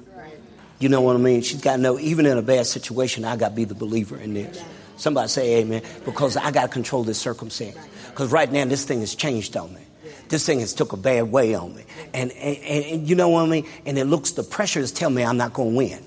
You 0.80 0.90
know 0.90 1.02
what 1.02 1.16
I 1.16 1.20
mean? 1.20 1.42
She's 1.42 1.62
got 1.62 1.78
to 1.78 1.82
know, 1.82 1.98
even 2.00 2.26
in 2.26 2.38
a 2.38 2.42
bad 2.42 2.68
situation, 2.68 3.24
I 3.24 3.38
got 3.38 3.50
to 3.50 3.56
be 3.56 3.64
the 3.64 3.76
believer 3.76 4.18
in 4.18 4.34
this. 4.34 4.62
Somebody 4.98 5.30
say 5.30 5.62
amen. 5.62 5.82
Because 6.04 6.36
I 6.38 6.52
got 6.52 6.64
to 6.64 6.68
control 6.68 7.04
this 7.04 7.18
circumstance. 7.18 7.78
Because 8.10 8.32
right 8.32 8.52
now, 8.52 8.66
this 8.66 8.84
thing 8.86 9.00
has 9.00 9.16
changed 9.16 9.56
on 9.56 9.74
me. 9.74 9.82
This 10.28 10.46
thing 10.46 10.60
has 10.60 10.74
took 10.74 10.92
a 10.94 10.98
bad 10.98 11.32
way 11.32 11.54
on 11.54 11.76
me. 11.76 11.84
And, 12.14 12.32
and, 12.32 12.58
and 12.58 13.10
you 13.10 13.16
know 13.16 13.30
what 13.30 13.44
I 13.44 13.48
mean? 13.48 13.68
And 13.86 13.98
it 13.98 14.06
looks, 14.06 14.32
the 14.32 14.44
pressure 14.44 14.80
is 14.80 14.92
telling 14.92 15.16
me 15.16 15.24
I'm 15.24 15.38
not 15.38 15.54
going 15.54 15.72
to 15.72 15.78
win. 15.78 16.04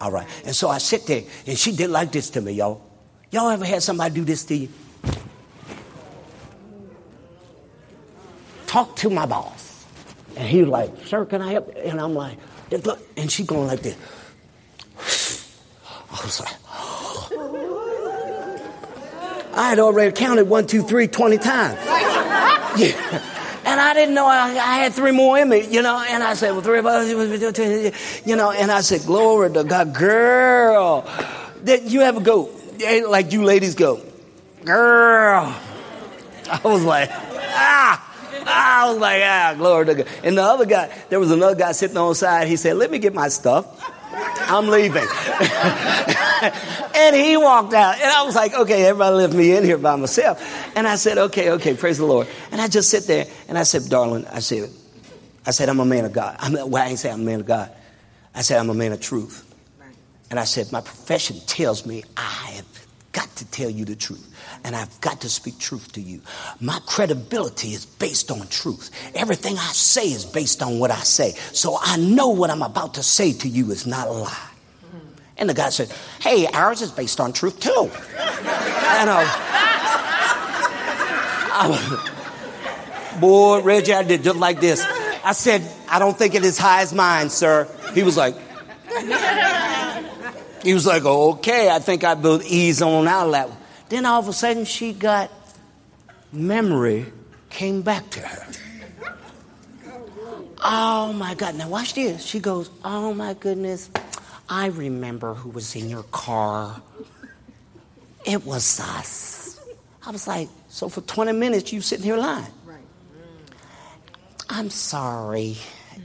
All 0.00 0.10
right. 0.10 0.26
And 0.44 0.54
so 0.54 0.68
I 0.68 0.78
sit 0.78 1.06
there, 1.06 1.22
and 1.46 1.58
she 1.58 1.74
did 1.74 1.90
like 1.90 2.12
this 2.12 2.30
to 2.30 2.40
me, 2.40 2.52
y'all. 2.52 2.82
Y'all 3.30 3.48
ever 3.50 3.64
had 3.64 3.82
somebody 3.82 4.14
do 4.14 4.24
this 4.24 4.44
to 4.46 4.54
you? 4.54 4.68
Talk 8.72 8.96
to 8.96 9.10
my 9.10 9.26
boss. 9.26 9.84
And 10.34 10.48
he 10.48 10.60
was 10.60 10.68
like, 10.70 10.90
sir, 11.04 11.26
can 11.26 11.42
I 11.42 11.52
help? 11.52 11.74
And 11.76 12.00
I'm 12.00 12.14
like, 12.14 12.38
and 13.18 13.30
she 13.30 13.44
going 13.44 13.66
like 13.66 13.82
this. 13.82 13.98
I 16.10 16.24
was 16.24 16.40
like, 16.40 16.56
I 19.54 19.68
had 19.68 19.78
already 19.78 20.12
counted 20.12 20.48
one, 20.48 20.66
two, 20.66 20.82
three, 20.82 21.06
20 21.06 21.36
times. 21.36 21.78
Yeah. 22.74 23.22
And 23.66 23.78
I 23.78 23.92
didn't 23.92 24.14
know 24.14 24.24
I, 24.24 24.48
I, 24.48 24.78
had 24.78 24.94
three 24.94 25.10
more 25.10 25.38
in 25.38 25.50
me, 25.50 25.66
you 25.66 25.82
know. 25.82 26.02
And 26.08 26.22
I 26.22 26.32
said, 26.32 26.52
well, 26.52 26.62
three 26.62 26.78
of 26.78 26.86
us, 26.86 27.06
you 28.24 28.34
know. 28.34 28.50
And 28.50 28.72
I 28.72 28.80
said, 28.80 29.02
glory 29.02 29.52
to 29.52 29.62
God, 29.62 29.94
girl. 29.94 31.02
That 31.64 31.82
you 31.82 32.00
have 32.00 32.16
a 32.16 32.22
go, 32.22 32.48
like 33.06 33.32
you 33.32 33.44
ladies 33.44 33.74
go, 33.74 34.00
girl. 34.64 35.54
I 36.50 36.60
was 36.64 36.82
like, 36.82 37.10
ah. 37.12 38.08
I 38.52 38.90
was 38.90 38.98
like, 38.98 39.22
ah, 39.24 39.54
glory 39.56 39.86
to 39.86 39.94
God. 39.94 40.08
And 40.22 40.38
the 40.38 40.42
other 40.42 40.66
guy, 40.66 40.92
there 41.08 41.20
was 41.20 41.30
another 41.30 41.54
guy 41.56 41.72
sitting 41.72 41.96
on 41.96 42.10
the 42.10 42.14
side. 42.14 42.48
He 42.48 42.56
said, 42.56 42.76
let 42.76 42.90
me 42.90 42.98
get 42.98 43.14
my 43.14 43.28
stuff. 43.28 43.66
I'm 44.14 44.68
leaving. 44.68 45.02
and 46.94 47.16
he 47.16 47.36
walked 47.36 47.72
out. 47.72 47.94
And 47.94 48.10
I 48.10 48.22
was 48.24 48.34
like, 48.34 48.54
okay, 48.54 48.84
everybody 48.84 49.16
left 49.16 49.34
me 49.34 49.56
in 49.56 49.64
here 49.64 49.78
by 49.78 49.96
myself. 49.96 50.42
And 50.76 50.86
I 50.86 50.96
said, 50.96 51.18
okay, 51.18 51.50
okay, 51.52 51.74
praise 51.74 51.98
the 51.98 52.04
Lord. 52.04 52.26
And 52.50 52.60
I 52.60 52.68
just 52.68 52.90
sit 52.90 53.04
there 53.04 53.26
and 53.48 53.56
I 53.56 53.62
said, 53.62 53.88
darling, 53.88 54.26
I 54.26 54.40
said, 54.40 54.70
I 55.46 55.50
said, 55.50 55.68
I'm 55.68 55.80
a 55.80 55.84
man 55.84 56.04
of 56.04 56.12
God. 56.12 56.36
I'm, 56.38 56.52
well, 56.52 56.76
I 56.76 56.88
ain't 56.88 56.98
say 56.98 57.10
I'm 57.10 57.22
a 57.22 57.24
man 57.24 57.40
of 57.40 57.46
God. 57.46 57.70
I 58.34 58.42
said, 58.42 58.58
I'm 58.58 58.70
a 58.70 58.74
man 58.74 58.92
of 58.92 59.00
truth. 59.00 59.48
And 60.30 60.40
I 60.40 60.44
said, 60.44 60.72
my 60.72 60.80
profession 60.80 61.40
tells 61.46 61.84
me 61.84 62.04
I 62.16 62.51
to 63.42 63.50
tell 63.50 63.70
you 63.70 63.84
the 63.84 63.96
truth 63.96 64.32
and 64.64 64.76
I've 64.76 65.00
got 65.00 65.20
to 65.22 65.28
speak 65.28 65.58
truth 65.58 65.92
to 65.92 66.00
you. 66.00 66.20
My 66.60 66.78
credibility 66.86 67.68
is 67.68 67.84
based 67.84 68.30
on 68.30 68.46
truth. 68.48 68.90
Everything 69.14 69.58
I 69.58 69.72
say 69.72 70.06
is 70.06 70.24
based 70.24 70.62
on 70.62 70.78
what 70.78 70.90
I 70.90 71.00
say. 71.00 71.32
So 71.52 71.76
I 71.80 71.96
know 71.96 72.28
what 72.28 72.50
I'm 72.50 72.62
about 72.62 72.94
to 72.94 73.02
say 73.02 73.32
to 73.32 73.48
you 73.48 73.70
is 73.70 73.86
not 73.86 74.08
a 74.08 74.12
lie. 74.12 74.48
And 75.38 75.48
the 75.48 75.54
guy 75.54 75.70
said, 75.70 75.90
Hey, 76.20 76.46
ours 76.46 76.82
is 76.82 76.92
based 76.92 77.18
on 77.18 77.32
truth 77.32 77.58
too. 77.58 77.90
And 78.20 79.10
uh, 79.10 79.26
boy, 83.20 83.60
Reggie, 83.62 83.94
I 83.94 84.02
did 84.04 84.22
just 84.22 84.38
like 84.38 84.60
this. 84.60 84.84
I 85.24 85.32
said, 85.32 85.68
I 85.88 85.98
don't 85.98 86.16
think 86.16 86.34
it 86.34 86.44
is 86.44 86.58
high 86.58 86.82
as 86.82 86.92
mine, 86.92 87.30
sir. 87.30 87.68
He 87.94 88.02
was 88.02 88.16
like, 88.16 88.36
he 90.62 90.74
was 90.74 90.86
like, 90.86 91.04
okay, 91.04 91.70
I 91.70 91.78
think 91.78 92.04
I 92.04 92.14
built 92.14 92.44
ease 92.44 92.82
on 92.82 93.08
out 93.08 93.26
of 93.26 93.32
that 93.32 93.48
one. 93.48 93.58
Then 93.88 94.06
all 94.06 94.20
of 94.20 94.28
a 94.28 94.32
sudden 94.32 94.64
she 94.64 94.92
got 94.92 95.30
memory 96.32 97.06
came 97.50 97.82
back 97.82 98.08
to 98.10 98.20
her. 98.20 98.46
Oh 100.64 101.12
my 101.12 101.34
God. 101.34 101.56
Now 101.56 101.68
watch 101.68 101.94
this. 101.94 102.24
She 102.24 102.38
goes, 102.38 102.70
Oh 102.84 103.12
my 103.12 103.34
goodness. 103.34 103.90
I 104.48 104.66
remember 104.66 105.34
who 105.34 105.50
was 105.50 105.74
in 105.74 105.88
your 105.90 106.04
car. 106.04 106.80
It 108.24 108.46
was 108.46 108.80
us. 108.80 109.60
I 110.06 110.10
was 110.10 110.26
like, 110.26 110.48
So 110.68 110.88
for 110.88 111.00
20 111.00 111.32
minutes 111.32 111.72
you 111.72 111.80
sitting 111.80 112.04
here 112.04 112.16
lying. 112.16 112.46
I'm 114.48 114.70
sorry. 114.70 115.56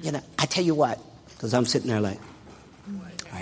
You 0.01 0.13
know, 0.13 0.21
I 0.39 0.45
tell 0.45 0.63
you 0.63 0.73
what, 0.73 0.99
because 1.29 1.53
I'm 1.53 1.65
sitting 1.65 1.89
there 1.89 1.99
like, 1.99 2.19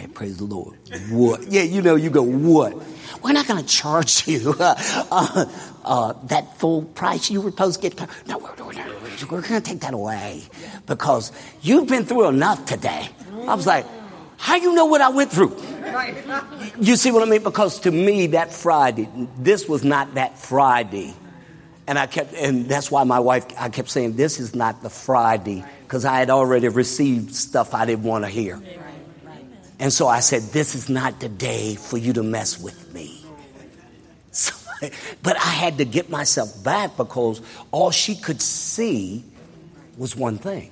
praise 0.07 0.37
the 0.37 0.45
Lord. 0.45 0.77
What? 1.09 1.43
Yeah, 1.47 1.63
you 1.63 1.81
know, 1.81 1.95
you 1.95 2.09
go, 2.09 2.23
what? 2.23 2.75
We're 3.23 3.33
not 3.33 3.47
going 3.47 3.61
to 3.61 3.67
charge 3.67 4.27
you 4.27 4.55
uh, 4.59 5.45
uh, 5.83 6.13
that 6.25 6.57
full 6.57 6.83
price 6.83 7.29
you 7.29 7.41
were 7.41 7.51
supposed 7.51 7.81
to 7.81 7.89
get. 7.89 8.27
No, 8.27 8.37
we're, 8.37 8.53
we're, 8.55 8.73
we're 9.29 9.41
going 9.41 9.61
to 9.61 9.61
take 9.61 9.79
that 9.81 9.93
away 9.93 10.43
because 10.85 11.31
you've 11.61 11.87
been 11.87 12.05
through 12.05 12.27
enough 12.27 12.65
today. 12.65 13.09
I 13.47 13.55
was 13.55 13.65
like, 13.65 13.85
how 14.37 14.57
do 14.57 14.63
you 14.63 14.73
know 14.73 14.85
what 14.85 15.01
I 15.01 15.09
went 15.09 15.31
through? 15.31 15.55
You 16.79 16.95
see 16.95 17.11
what 17.11 17.23
I 17.23 17.29
mean? 17.29 17.43
Because 17.43 17.79
to 17.81 17.91
me, 17.91 18.27
that 18.27 18.51
Friday, 18.51 19.09
this 19.37 19.67
was 19.67 19.83
not 19.83 20.15
that 20.15 20.37
Friday. 20.37 21.13
And 21.87 21.99
I 21.99 22.07
kept, 22.07 22.33
and 22.33 22.67
that's 22.67 22.89
why 22.89 23.03
my 23.03 23.19
wife, 23.19 23.45
I 23.59 23.69
kept 23.69 23.89
saying, 23.89 24.15
this 24.15 24.39
is 24.39 24.55
not 24.55 24.81
the 24.81 24.89
Friday, 24.89 25.63
because 25.83 26.03
I 26.03 26.17
had 26.17 26.31
already 26.31 26.67
received 26.67 27.35
stuff 27.35 27.73
I 27.73 27.85
didn't 27.85 28.03
want 28.03 28.25
to 28.25 28.29
hear. 28.29 28.59
And 29.79 29.91
so 29.91 30.07
I 30.07 30.19
said, 30.19 30.41
This 30.43 30.75
is 30.75 30.89
not 30.89 31.19
the 31.19 31.29
day 31.29 31.75
for 31.75 31.97
you 31.97 32.13
to 32.13 32.23
mess 32.23 32.59
with 32.59 32.93
me. 32.93 33.21
So, 34.31 34.53
but 35.23 35.37
I 35.37 35.47
had 35.47 35.77
to 35.77 35.85
get 35.85 36.09
myself 36.09 36.61
back 36.61 36.97
because 36.97 37.41
all 37.71 37.91
she 37.91 38.15
could 38.15 38.41
see 38.41 39.23
was 39.97 40.13
one 40.13 40.37
thing. 40.37 40.71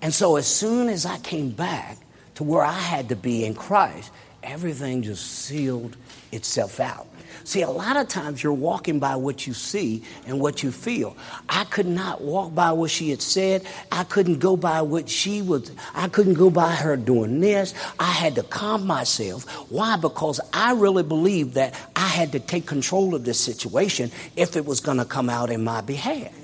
And 0.00 0.14
so 0.14 0.36
as 0.36 0.46
soon 0.46 0.88
as 0.88 1.04
I 1.04 1.18
came 1.18 1.50
back 1.50 1.98
to 2.36 2.44
where 2.44 2.62
I 2.62 2.72
had 2.72 3.10
to 3.10 3.16
be 3.16 3.44
in 3.44 3.54
Christ, 3.54 4.10
everything 4.42 5.02
just 5.02 5.26
sealed 5.26 5.98
itself 6.32 6.80
out. 6.80 7.06
See, 7.46 7.62
a 7.62 7.70
lot 7.70 7.96
of 7.96 8.08
times 8.08 8.42
you're 8.42 8.52
walking 8.52 8.98
by 8.98 9.14
what 9.14 9.46
you 9.46 9.54
see 9.54 10.02
and 10.26 10.40
what 10.40 10.64
you 10.64 10.72
feel. 10.72 11.16
I 11.48 11.62
could 11.62 11.86
not 11.86 12.20
walk 12.20 12.52
by 12.56 12.72
what 12.72 12.90
she 12.90 13.10
had 13.10 13.22
said. 13.22 13.64
I 13.92 14.02
couldn't 14.02 14.40
go 14.40 14.56
by 14.56 14.82
what 14.82 15.08
she 15.08 15.42
was, 15.42 15.70
I 15.94 16.08
couldn't 16.08 16.34
go 16.34 16.50
by 16.50 16.72
her 16.72 16.96
doing 16.96 17.38
this. 17.38 17.72
I 18.00 18.10
had 18.10 18.34
to 18.34 18.42
calm 18.42 18.84
myself. 18.84 19.44
Why? 19.70 19.96
Because 19.96 20.40
I 20.52 20.72
really 20.72 21.04
believed 21.04 21.54
that 21.54 21.80
I 21.94 22.08
had 22.08 22.32
to 22.32 22.40
take 22.40 22.66
control 22.66 23.14
of 23.14 23.24
this 23.24 23.38
situation 23.38 24.10
if 24.34 24.56
it 24.56 24.66
was 24.66 24.80
going 24.80 24.98
to 24.98 25.04
come 25.04 25.30
out 25.30 25.48
in 25.48 25.62
my 25.62 25.82
behalf. 25.82 26.34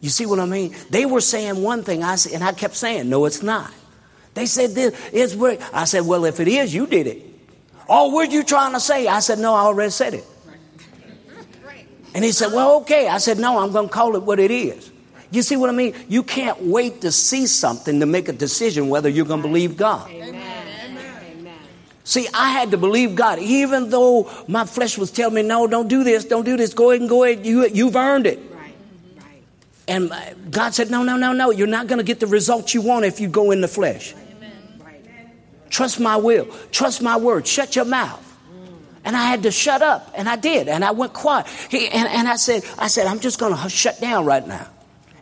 You 0.00 0.08
see 0.08 0.24
what 0.24 0.40
I 0.40 0.46
mean? 0.46 0.74
They 0.88 1.04
were 1.04 1.20
saying 1.20 1.62
one 1.62 1.82
thing, 1.82 2.02
I 2.02 2.16
said, 2.16 2.32
and 2.32 2.42
I 2.42 2.52
kept 2.52 2.74
saying, 2.74 3.10
no, 3.10 3.26
it's 3.26 3.42
not. 3.42 3.70
They 4.32 4.46
said 4.46 4.70
this 4.70 4.98
is 5.12 5.36
where 5.36 5.58
I 5.74 5.84
said, 5.84 6.06
well, 6.06 6.24
if 6.24 6.40
it 6.40 6.48
is, 6.48 6.72
you 6.72 6.86
did 6.86 7.06
it. 7.06 7.35
Oh, 7.88 8.08
what 8.08 8.28
are 8.28 8.32
you 8.32 8.42
trying 8.42 8.72
to 8.72 8.80
say? 8.80 9.06
I 9.06 9.20
said, 9.20 9.38
No, 9.38 9.54
I 9.54 9.60
already 9.60 9.90
said 9.90 10.14
it. 10.14 10.24
And 12.14 12.24
he 12.24 12.32
said, 12.32 12.52
Well, 12.52 12.78
okay. 12.80 13.08
I 13.08 13.18
said, 13.18 13.38
No, 13.38 13.58
I'm 13.58 13.72
going 13.72 13.88
to 13.88 13.92
call 13.92 14.16
it 14.16 14.22
what 14.22 14.38
it 14.38 14.50
is. 14.50 14.90
You 15.30 15.42
see 15.42 15.56
what 15.56 15.68
I 15.68 15.72
mean? 15.72 15.94
You 16.08 16.22
can't 16.22 16.62
wait 16.62 17.02
to 17.02 17.12
see 17.12 17.46
something 17.46 18.00
to 18.00 18.06
make 18.06 18.28
a 18.28 18.32
decision 18.32 18.88
whether 18.88 19.08
you're 19.08 19.26
going 19.26 19.42
to 19.42 19.48
believe 19.48 19.76
God. 19.76 20.10
Amen. 20.10 20.56
See, 22.04 22.28
I 22.32 22.52
had 22.52 22.70
to 22.70 22.78
believe 22.78 23.16
God, 23.16 23.40
even 23.40 23.90
though 23.90 24.30
my 24.46 24.64
flesh 24.64 24.96
was 24.96 25.10
telling 25.10 25.34
me, 25.34 25.42
no, 25.42 25.66
don't 25.66 25.88
do 25.88 26.04
this, 26.04 26.24
don't 26.24 26.44
do 26.44 26.56
this, 26.56 26.72
go 26.72 26.92
ahead 26.92 27.00
and 27.00 27.10
go 27.10 27.24
ahead, 27.24 27.44
you, 27.44 27.66
you've 27.66 27.96
earned 27.96 28.28
it. 28.28 28.38
And 29.88 30.12
uh, 30.12 30.34
God 30.48 30.72
said, 30.72 30.88
no, 30.88 31.02
no, 31.02 31.16
no, 31.16 31.32
no, 31.32 31.50
you're 31.50 31.66
not 31.66 31.88
going 31.88 31.98
to 31.98 32.04
get 32.04 32.20
the 32.20 32.28
results 32.28 32.74
you 32.74 32.80
want 32.80 33.04
if 33.04 33.18
you 33.18 33.28
go 33.28 33.50
in 33.50 33.60
the 33.60 33.66
flesh. 33.66 34.14
Trust 35.70 36.00
my 36.00 36.16
will, 36.16 36.46
trust 36.70 37.02
my 37.02 37.16
word, 37.16 37.46
shut 37.46 37.76
your 37.76 37.84
mouth. 37.84 38.22
And 39.04 39.14
I 39.14 39.26
had 39.26 39.44
to 39.44 39.52
shut 39.52 39.82
up, 39.82 40.12
and 40.16 40.28
I 40.28 40.34
did, 40.34 40.66
and 40.66 40.84
I 40.84 40.90
went 40.90 41.12
quiet. 41.12 41.46
He, 41.70 41.86
and, 41.88 42.08
and 42.08 42.26
I 42.26 42.34
said, 42.36 42.64
I 42.76 42.88
said, 42.88 43.06
I'm 43.06 43.20
just 43.20 43.38
going 43.38 43.56
to 43.56 43.68
shut 43.68 44.00
down 44.00 44.24
right 44.24 44.44
now, 44.46 44.66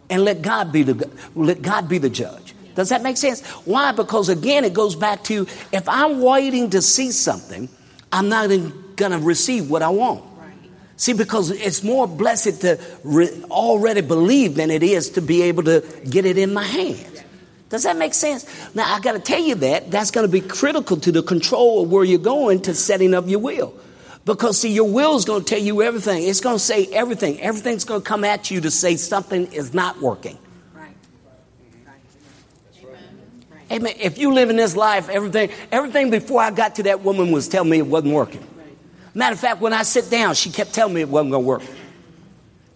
and 0.08 0.24
let 0.24 0.40
God 0.40 0.72
be 0.72 0.82
the 0.82 1.10
let 1.34 1.60
God 1.60 1.88
be 1.88 1.98
the 1.98 2.08
judge. 2.08 2.54
Does 2.74 2.88
that 2.88 3.02
make 3.02 3.16
sense? 3.16 3.42
Why? 3.66 3.92
Because 3.92 4.28
again, 4.28 4.64
it 4.64 4.72
goes 4.72 4.96
back 4.96 5.22
to 5.24 5.46
if 5.70 5.88
I'm 5.88 6.20
waiting 6.20 6.70
to 6.70 6.82
see 6.82 7.10
something, 7.12 7.68
I'm 8.10 8.28
not 8.28 8.48
going 8.48 9.12
to 9.12 9.18
receive 9.18 9.70
what 9.70 9.82
I 9.82 9.90
want. 9.90 10.24
See, 10.96 11.12
because 11.12 11.50
it's 11.50 11.82
more 11.82 12.06
blessed 12.06 12.60
to 12.60 12.78
re- 13.02 13.42
already 13.50 14.00
believe 14.00 14.54
than 14.54 14.70
it 14.70 14.82
is 14.82 15.10
to 15.10 15.20
be 15.20 15.42
able 15.42 15.64
to 15.64 15.84
get 16.08 16.24
it 16.24 16.38
in 16.38 16.54
my 16.54 16.62
hands. 16.62 17.23
Does 17.74 17.82
that 17.82 17.96
make 17.96 18.14
sense? 18.14 18.46
Now, 18.76 18.94
I 18.94 19.00
got 19.00 19.14
to 19.14 19.18
tell 19.18 19.40
you 19.40 19.56
that 19.56 19.90
that's 19.90 20.12
going 20.12 20.24
to 20.24 20.30
be 20.30 20.40
critical 20.40 20.96
to 20.98 21.10
the 21.10 21.24
control 21.24 21.82
of 21.82 21.90
where 21.90 22.04
you're 22.04 22.20
going 22.20 22.62
to 22.62 22.72
setting 22.72 23.14
up 23.14 23.26
your 23.26 23.40
will. 23.40 23.74
Because, 24.24 24.60
see, 24.60 24.72
your 24.72 24.88
will 24.88 25.16
is 25.16 25.24
going 25.24 25.42
to 25.42 25.44
tell 25.44 25.58
you 25.58 25.82
everything. 25.82 26.22
It's 26.22 26.38
going 26.38 26.54
to 26.54 26.62
say 26.62 26.86
everything. 26.92 27.40
Everything's 27.40 27.82
going 27.82 28.00
to 28.00 28.06
come 28.06 28.22
at 28.22 28.48
you 28.48 28.60
to 28.60 28.70
say 28.70 28.94
something 28.94 29.52
is 29.52 29.74
not 29.74 30.00
working. 30.00 30.38
Amen. 33.72 33.94
If 33.98 34.18
you 34.18 34.32
live 34.32 34.50
in 34.50 34.56
this 34.56 34.76
life, 34.76 35.08
everything, 35.08 35.50
everything 35.72 36.10
before 36.10 36.42
I 36.42 36.52
got 36.52 36.76
to 36.76 36.84
that 36.84 37.00
woman 37.00 37.32
was 37.32 37.48
telling 37.48 37.70
me 37.70 37.78
it 37.78 37.88
wasn't 37.88 38.14
working. 38.14 38.46
Matter 39.14 39.32
of 39.32 39.40
fact, 39.40 39.60
when 39.60 39.72
I 39.72 39.82
sit 39.82 40.08
down, 40.12 40.36
she 40.36 40.50
kept 40.50 40.72
telling 40.74 40.94
me 40.94 41.00
it 41.00 41.08
wasn't 41.08 41.32
going 41.32 41.42
to 41.42 41.48
work. 41.48 41.62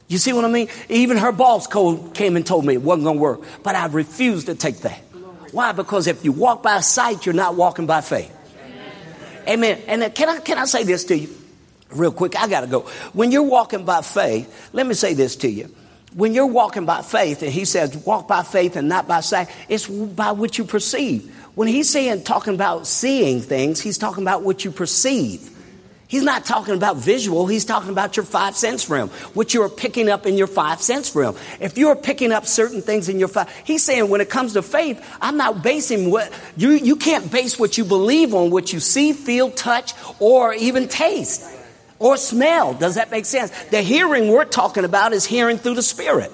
You 0.08 0.18
see 0.18 0.32
what 0.32 0.44
I 0.44 0.48
mean? 0.48 0.68
Even 0.88 1.18
her 1.18 1.32
boss 1.32 1.66
came 1.66 2.36
and 2.36 2.46
told 2.46 2.64
me 2.64 2.74
it 2.74 2.82
wasn't 2.82 3.04
going 3.04 3.16
to 3.18 3.22
work, 3.22 3.40
but 3.62 3.74
I 3.74 3.86
refused 3.86 4.46
to 4.46 4.54
take 4.54 4.78
that. 4.78 4.98
Why? 5.52 5.72
Because 5.72 6.06
if 6.06 6.24
you 6.24 6.32
walk 6.32 6.62
by 6.62 6.80
sight, 6.80 7.26
you're 7.26 7.34
not 7.34 7.54
walking 7.54 7.86
by 7.86 8.00
faith. 8.00 8.34
Amen. 9.46 9.80
And 9.86 10.02
uh, 10.02 10.10
can 10.10 10.28
I 10.28 10.40
can 10.40 10.58
I 10.58 10.66
say 10.66 10.84
this 10.84 11.04
to 11.04 11.16
you, 11.16 11.34
real 11.90 12.12
quick? 12.12 12.36
I 12.38 12.48
got 12.48 12.60
to 12.62 12.66
go. 12.66 12.80
When 13.14 13.32
you're 13.32 13.42
walking 13.42 13.86
by 13.86 14.02
faith, 14.02 14.70
let 14.74 14.86
me 14.86 14.92
say 14.92 15.14
this 15.14 15.36
to 15.36 15.48
you 15.48 15.74
when 16.14 16.34
you're 16.34 16.46
walking 16.46 16.86
by 16.86 17.02
faith, 17.02 17.42
and 17.42 17.52
he 17.52 17.64
says, 17.64 17.96
walk 17.98 18.28
by 18.28 18.42
faith 18.42 18.76
and 18.76 18.88
not 18.88 19.06
by 19.06 19.20
sight, 19.20 19.48
it's 19.68 19.86
by 19.86 20.32
what 20.32 20.58
you 20.58 20.64
perceive. 20.64 21.34
When 21.54 21.68
he's 21.68 21.90
saying, 21.90 22.24
talking 22.24 22.54
about 22.54 22.86
seeing 22.86 23.40
things, 23.40 23.80
he's 23.80 23.98
talking 23.98 24.24
about 24.24 24.42
what 24.42 24.64
you 24.64 24.70
perceive. 24.70 25.50
He's 26.08 26.22
not 26.22 26.46
talking 26.46 26.74
about 26.74 26.96
visual, 26.96 27.46
he's 27.46 27.66
talking 27.66 27.90
about 27.90 28.16
your 28.16 28.24
five 28.24 28.56
sense 28.56 28.88
realm, 28.88 29.10
what 29.34 29.52
you're 29.52 29.68
picking 29.68 30.08
up 30.08 30.24
in 30.24 30.38
your 30.38 30.46
five 30.46 30.80
sense 30.80 31.14
realm. 31.14 31.36
If 31.60 31.76
you're 31.76 31.94
picking 31.94 32.32
up 32.32 32.46
certain 32.46 32.80
things 32.80 33.10
in 33.10 33.18
your 33.18 33.28
five, 33.28 33.54
he's 33.64 33.84
saying 33.84 34.08
when 34.08 34.22
it 34.22 34.30
comes 34.30 34.54
to 34.54 34.62
faith, 34.62 35.04
I'm 35.20 35.36
not 35.36 35.62
basing 35.62 36.10
what, 36.10 36.32
you, 36.56 36.70
you 36.70 36.96
can't 36.96 37.30
base 37.30 37.58
what 37.58 37.76
you 37.76 37.84
believe 37.84 38.34
on 38.34 38.50
what 38.50 38.72
you 38.72 38.80
see, 38.80 39.12
feel, 39.12 39.50
touch, 39.50 39.92
or 40.18 40.54
even 40.54 40.88
taste 40.88 41.44
or 41.98 42.16
smell. 42.16 42.72
Does 42.72 42.94
that 42.94 43.10
make 43.10 43.26
sense? 43.26 43.50
The 43.64 43.82
hearing 43.82 44.28
we're 44.28 44.46
talking 44.46 44.86
about 44.86 45.12
is 45.12 45.26
hearing 45.26 45.58
through 45.58 45.74
the 45.74 45.82
Spirit. 45.82 46.32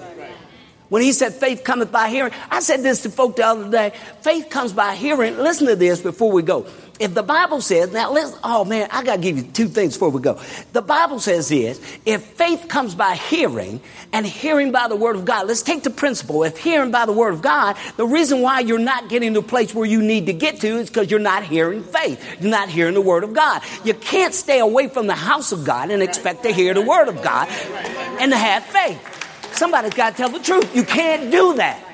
When 0.87 1.01
he 1.01 1.11
said 1.13 1.33
faith 1.33 1.63
cometh 1.63 1.91
by 1.91 2.09
hearing, 2.09 2.31
I 2.49 2.59
said 2.59 2.83
this 2.83 3.01
to 3.03 3.09
folk 3.09 3.35
the 3.35 3.45
other 3.45 3.69
day. 3.69 3.91
Faith 4.21 4.49
comes 4.49 4.71
by 4.71 4.95
hearing. 4.95 5.37
Listen 5.37 5.67
to 5.67 5.75
this 5.75 5.99
before 5.99 6.31
we 6.31 6.43
go. 6.43 6.67
If 6.97 7.13
the 7.13 7.23
Bible 7.23 7.59
says, 7.59 7.91
now 7.91 8.13
listen, 8.13 8.39
oh 8.41 8.63
man, 8.63 8.87
I 8.89 9.03
gotta 9.03 9.21
give 9.21 9.37
you 9.37 9.43
two 9.43 9.67
things 9.67 9.95
before 9.95 10.09
we 10.09 10.21
go. 10.21 10.39
The 10.71 10.81
Bible 10.81 11.19
says 11.19 11.49
this, 11.49 11.81
if 12.05 12.23
faith 12.23 12.67
comes 12.69 12.95
by 12.95 13.15
hearing 13.15 13.81
and 14.13 14.25
hearing 14.25 14.71
by 14.71 14.87
the 14.87 14.95
word 14.95 15.17
of 15.17 15.25
God, 15.25 15.47
let's 15.47 15.61
take 15.61 15.83
the 15.83 15.89
principle. 15.89 16.43
If 16.43 16.57
hearing 16.57 16.91
by 16.91 17.05
the 17.05 17.11
word 17.11 17.33
of 17.33 17.41
God, 17.41 17.75
the 17.97 18.05
reason 18.05 18.41
why 18.41 18.61
you're 18.61 18.79
not 18.79 19.09
getting 19.09 19.33
to 19.33 19.39
a 19.41 19.43
place 19.43 19.75
where 19.75 19.85
you 19.85 20.01
need 20.01 20.27
to 20.27 20.33
get 20.33 20.61
to 20.61 20.67
is 20.67 20.89
because 20.89 21.11
you're 21.11 21.19
not 21.19 21.43
hearing 21.43 21.83
faith. 21.83 22.41
You're 22.41 22.51
not 22.51 22.69
hearing 22.69 22.93
the 22.93 23.01
word 23.01 23.25
of 23.25 23.33
God. 23.33 23.61
You 23.83 23.93
can't 23.93 24.33
stay 24.33 24.59
away 24.59 24.87
from 24.87 25.07
the 25.07 25.15
house 25.15 25.51
of 25.51 25.65
God 25.65 25.91
and 25.91 26.01
expect 26.01 26.43
to 26.43 26.53
hear 26.53 26.73
the 26.73 26.81
word 26.81 27.09
of 27.09 27.21
God 27.21 27.49
and 28.19 28.31
to 28.31 28.37
have 28.37 28.63
faith. 28.63 29.51
Somebody's 29.53 29.93
got 29.93 30.11
to 30.11 30.17
tell 30.17 30.29
the 30.29 30.39
truth. 30.39 30.73
You 30.73 30.83
can't 30.83 31.29
do 31.29 31.55
that 31.55 31.84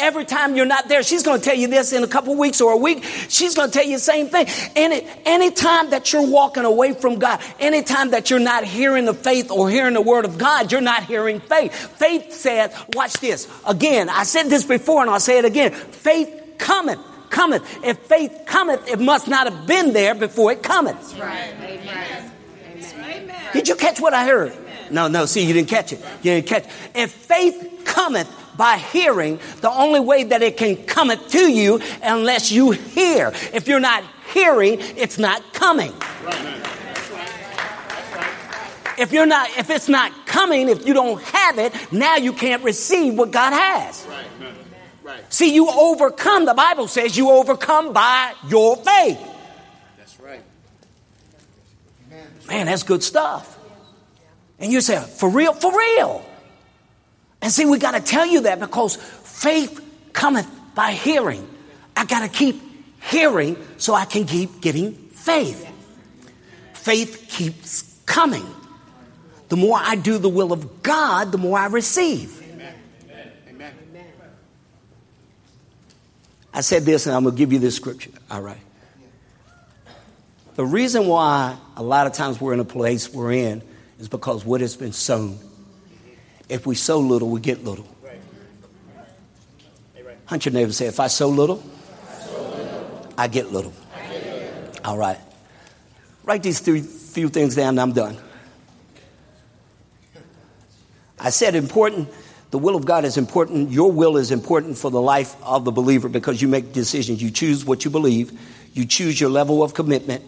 every 0.00 0.24
time 0.24 0.56
you're 0.56 0.66
not 0.66 0.88
there, 0.88 1.02
she's 1.02 1.22
going 1.22 1.40
to 1.40 1.44
tell 1.44 1.56
you 1.56 1.68
this 1.68 1.92
in 1.92 2.02
a 2.02 2.08
couple 2.08 2.34
weeks 2.36 2.60
or 2.60 2.72
a 2.72 2.76
week. 2.76 3.04
She's 3.28 3.54
going 3.54 3.70
to 3.70 3.72
tell 3.72 3.86
you 3.86 3.96
the 3.96 4.02
same 4.02 4.28
thing. 4.28 4.46
Any 4.76 5.06
anytime 5.24 5.90
that 5.90 6.12
you're 6.12 6.28
walking 6.28 6.64
away 6.64 6.94
from 6.94 7.18
God, 7.18 7.40
anytime 7.58 8.10
that 8.10 8.30
you're 8.30 8.38
not 8.38 8.64
hearing 8.64 9.04
the 9.04 9.14
faith 9.14 9.50
or 9.50 9.70
hearing 9.70 9.94
the 9.94 10.00
word 10.00 10.24
of 10.24 10.38
God, 10.38 10.72
you're 10.72 10.80
not 10.80 11.04
hearing 11.04 11.40
faith. 11.40 11.72
Faith 11.72 12.32
says, 12.32 12.74
watch 12.94 13.14
this. 13.20 13.48
Again, 13.66 14.08
I 14.08 14.24
said 14.24 14.44
this 14.44 14.64
before 14.64 15.02
and 15.02 15.10
I'll 15.10 15.20
say 15.20 15.38
it 15.38 15.44
again. 15.44 15.72
Faith 15.72 16.54
cometh 16.58 16.98
cometh. 17.30 17.62
If 17.84 17.98
faith 17.98 18.42
cometh, 18.44 18.88
it 18.88 18.98
must 18.98 19.28
not 19.28 19.50
have 19.50 19.66
been 19.66 19.92
there 19.92 20.14
before 20.14 20.52
it 20.52 20.62
cometh. 20.62 21.16
Right. 21.18 21.54
Amen. 21.62 22.30
Amen. 22.98 23.52
Did 23.52 23.68
you 23.68 23.76
catch 23.76 24.00
what 24.00 24.12
I 24.12 24.24
heard? 24.24 24.52
No, 24.90 25.06
no, 25.08 25.26
see, 25.26 25.44
you 25.46 25.52
didn't 25.52 25.68
catch 25.68 25.92
it. 25.92 26.00
You 26.22 26.32
didn't 26.34 26.48
catch 26.48 26.64
it. 26.64 26.70
If 26.94 27.12
faith 27.12 27.82
cometh, 27.84 28.28
by 28.60 28.76
hearing. 28.76 29.40
The 29.62 29.70
only 29.70 30.00
way 30.00 30.24
that 30.24 30.42
it 30.42 30.58
can 30.58 30.76
come 30.84 31.10
to 31.10 31.50
you 31.50 31.80
unless 32.02 32.52
you 32.52 32.72
hear. 32.72 33.32
If 33.54 33.66
you're 33.66 33.80
not 33.80 34.04
hearing, 34.34 34.76
it's 34.98 35.18
not 35.18 35.54
coming. 35.54 35.94
If 38.98 39.12
you're 39.12 39.24
not, 39.24 39.48
if 39.56 39.70
it's 39.70 39.88
not 39.88 40.26
coming, 40.26 40.68
if 40.68 40.86
you 40.86 40.92
don't 40.92 41.22
have 41.22 41.56
it, 41.56 41.72
now 41.90 42.16
you 42.16 42.34
can't 42.34 42.62
receive 42.62 43.16
what 43.16 43.30
God 43.30 43.54
has. 43.54 44.06
Right. 45.02 45.32
See, 45.32 45.54
you 45.54 45.70
overcome, 45.70 46.44
the 46.44 46.52
Bible 46.52 46.86
says 46.86 47.16
you 47.16 47.30
overcome 47.30 47.94
by 47.94 48.34
your 48.46 48.76
faith. 48.76 49.26
That's 49.96 50.20
right. 50.20 50.42
Man, 52.46 52.66
that's 52.66 52.82
good 52.82 53.02
stuff. 53.02 53.58
And 54.58 54.70
you 54.70 54.82
say, 54.82 55.00
for 55.00 55.30
real? 55.30 55.54
For 55.54 55.74
real. 55.74 56.26
And 57.42 57.50
see, 57.50 57.64
we 57.64 57.78
got 57.78 57.92
to 57.92 58.00
tell 58.00 58.26
you 58.26 58.42
that 58.42 58.60
because 58.60 58.96
faith 58.96 59.80
cometh 60.12 60.48
by 60.74 60.92
hearing. 60.92 61.48
I 61.96 62.04
got 62.04 62.20
to 62.20 62.28
keep 62.28 62.60
hearing 63.02 63.56
so 63.78 63.94
I 63.94 64.04
can 64.04 64.26
keep 64.26 64.60
getting 64.60 64.92
faith. 64.92 65.66
Faith 66.74 67.26
keeps 67.28 67.82
coming. 68.06 68.46
The 69.48 69.56
more 69.56 69.78
I 69.80 69.96
do 69.96 70.18
the 70.18 70.28
will 70.28 70.52
of 70.52 70.82
God, 70.82 71.32
the 71.32 71.38
more 71.38 71.58
I 71.58 71.66
receive. 71.66 72.40
Amen. 72.52 72.74
Amen. 73.48 73.74
I 76.52 76.60
said 76.60 76.84
this, 76.84 77.06
and 77.06 77.14
I'm 77.14 77.24
going 77.24 77.34
to 77.34 77.38
give 77.38 77.52
you 77.52 77.58
this 77.58 77.76
scripture. 77.76 78.10
All 78.30 78.40
right. 78.40 78.60
The 80.54 80.64
reason 80.64 81.06
why 81.06 81.56
a 81.76 81.82
lot 81.82 82.06
of 82.06 82.12
times 82.12 82.40
we're 82.40 82.52
in 82.52 82.60
a 82.60 82.64
place 82.64 83.12
we're 83.12 83.32
in 83.32 83.62
is 83.98 84.08
because 84.08 84.44
what 84.44 84.60
has 84.60 84.76
been 84.76 84.92
sown 84.92 85.38
if 86.50 86.66
we 86.66 86.74
sow 86.74 86.98
little, 86.98 87.28
we 87.28 87.40
get 87.40 87.64
little. 87.64 87.86
Hunt 90.26 90.44
your 90.44 90.52
neighbor 90.52 90.66
and 90.66 90.74
say, 90.74 90.86
if 90.86 91.00
I 91.00 91.06
sow 91.06 91.28
little, 91.28 91.62
I 93.16 93.28
get 93.28 93.52
little. 93.52 93.72
All 94.84 94.98
right. 94.98 95.18
Write 96.24 96.42
these 96.42 96.60
three 96.60 96.82
few 96.82 97.28
things 97.28 97.56
down 97.56 97.70
and 97.70 97.80
I'm 97.80 97.92
done. 97.92 98.16
I 101.18 101.30
said 101.30 101.54
important. 101.54 102.08
The 102.50 102.58
will 102.58 102.76
of 102.76 102.84
God 102.84 103.04
is 103.04 103.16
important. 103.16 103.70
Your 103.70 103.92
will 103.92 104.16
is 104.16 104.30
important 104.30 104.76
for 104.78 104.90
the 104.90 105.00
life 105.00 105.36
of 105.42 105.64
the 105.64 105.72
believer 105.72 106.08
because 106.08 106.40
you 106.40 106.48
make 106.48 106.72
decisions. 106.72 107.22
You 107.22 107.30
choose 107.30 107.64
what 107.64 107.84
you 107.84 107.90
believe. 107.90 108.38
You 108.72 108.86
choose 108.86 109.20
your 109.20 109.30
level 109.30 109.62
of 109.62 109.74
commitment. 109.74 110.24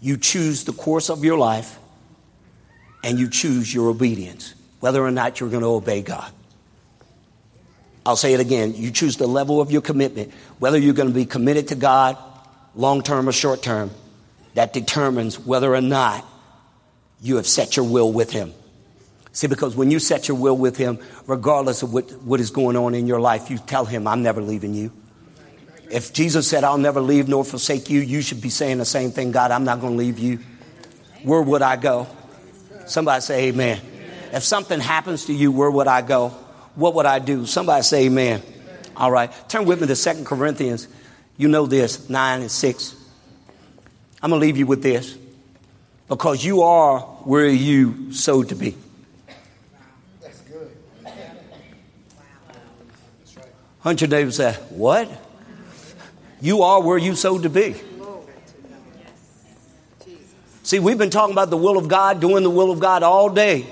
You 0.00 0.16
choose 0.16 0.64
the 0.64 0.72
course 0.72 1.10
of 1.10 1.24
your 1.24 1.38
life. 1.38 1.78
And 3.04 3.18
you 3.18 3.28
choose 3.28 3.74
your 3.74 3.88
obedience 3.88 4.54
whether 4.82 5.00
or 5.00 5.12
not 5.12 5.38
you're 5.38 5.48
going 5.48 5.62
to 5.62 5.68
obey 5.68 6.02
God. 6.02 6.28
I'll 8.04 8.16
say 8.16 8.34
it 8.34 8.40
again. 8.40 8.74
You 8.74 8.90
choose 8.90 9.16
the 9.16 9.28
level 9.28 9.60
of 9.60 9.70
your 9.70 9.80
commitment, 9.80 10.32
whether 10.58 10.76
you're 10.76 10.92
going 10.92 11.06
to 11.06 11.14
be 11.14 11.24
committed 11.24 11.68
to 11.68 11.76
God 11.76 12.18
long 12.74 13.02
term 13.02 13.28
or 13.28 13.32
short 13.32 13.62
term. 13.62 13.92
That 14.54 14.72
determines 14.72 15.38
whether 15.38 15.72
or 15.72 15.80
not 15.80 16.26
you 17.20 17.36
have 17.36 17.46
set 17.46 17.76
your 17.76 17.86
will 17.86 18.12
with 18.12 18.32
Him. 18.32 18.52
See, 19.30 19.46
because 19.46 19.76
when 19.76 19.92
you 19.92 20.00
set 20.00 20.26
your 20.26 20.36
will 20.36 20.56
with 20.56 20.76
Him, 20.76 20.98
regardless 21.28 21.84
of 21.84 21.92
what, 21.92 22.10
what 22.24 22.40
is 22.40 22.50
going 22.50 22.76
on 22.76 22.96
in 22.96 23.06
your 23.06 23.20
life, 23.20 23.50
you 23.50 23.58
tell 23.58 23.84
Him, 23.84 24.08
I'm 24.08 24.24
never 24.24 24.42
leaving 24.42 24.74
you. 24.74 24.90
If 25.92 26.12
Jesus 26.12 26.48
said, 26.48 26.64
I'll 26.64 26.76
never 26.76 27.00
leave 27.00 27.28
nor 27.28 27.44
forsake 27.44 27.88
you, 27.88 28.00
you 28.00 28.20
should 28.20 28.42
be 28.42 28.50
saying 28.50 28.78
the 28.78 28.84
same 28.84 29.12
thing 29.12 29.30
God, 29.30 29.52
I'm 29.52 29.64
not 29.64 29.80
going 29.80 29.92
to 29.92 29.98
leave 29.98 30.18
you. 30.18 30.40
Where 31.22 31.40
would 31.40 31.62
I 31.62 31.76
go? 31.76 32.08
Somebody 32.86 33.20
say, 33.20 33.48
Amen. 33.50 33.91
If 34.32 34.42
something 34.42 34.80
happens 34.80 35.26
to 35.26 35.34
you, 35.34 35.52
where 35.52 35.70
would 35.70 35.86
I 35.86 36.00
go? 36.00 36.30
What 36.74 36.94
would 36.94 37.04
I 37.04 37.18
do? 37.18 37.44
Somebody 37.44 37.82
say 37.82 38.06
amen. 38.06 38.42
All 38.96 39.10
right. 39.10 39.30
Turn 39.48 39.66
with 39.66 39.80
me 39.80 39.86
to 39.86 39.94
Second 39.94 40.24
Corinthians. 40.24 40.88
You 41.36 41.48
know 41.48 41.66
this, 41.66 42.08
9 42.08 42.40
and 42.40 42.50
6. 42.50 42.96
I'm 44.22 44.30
going 44.30 44.40
to 44.40 44.46
leave 44.46 44.56
you 44.56 44.66
with 44.66 44.82
this. 44.82 45.18
Because 46.08 46.44
you 46.44 46.62
are 46.62 47.00
where 47.00 47.46
you 47.46 48.12
sowed 48.12 48.48
to 48.48 48.54
be. 48.54 48.74
That's 50.20 50.40
good. 50.40 50.70
Hunter 53.80 54.06
David 54.06 54.32
said, 54.32 54.56
What? 54.70 55.10
You 56.40 56.62
are 56.62 56.82
where 56.82 56.98
you 56.98 57.14
sowed 57.14 57.42
to 57.42 57.50
be. 57.50 57.74
See, 60.62 60.78
we've 60.78 60.98
been 60.98 61.10
talking 61.10 61.32
about 61.32 61.50
the 61.50 61.56
will 61.56 61.76
of 61.76 61.88
God, 61.88 62.20
doing 62.20 62.42
the 62.42 62.50
will 62.50 62.70
of 62.70 62.80
God 62.80 63.02
all 63.02 63.28
day. 63.28 63.66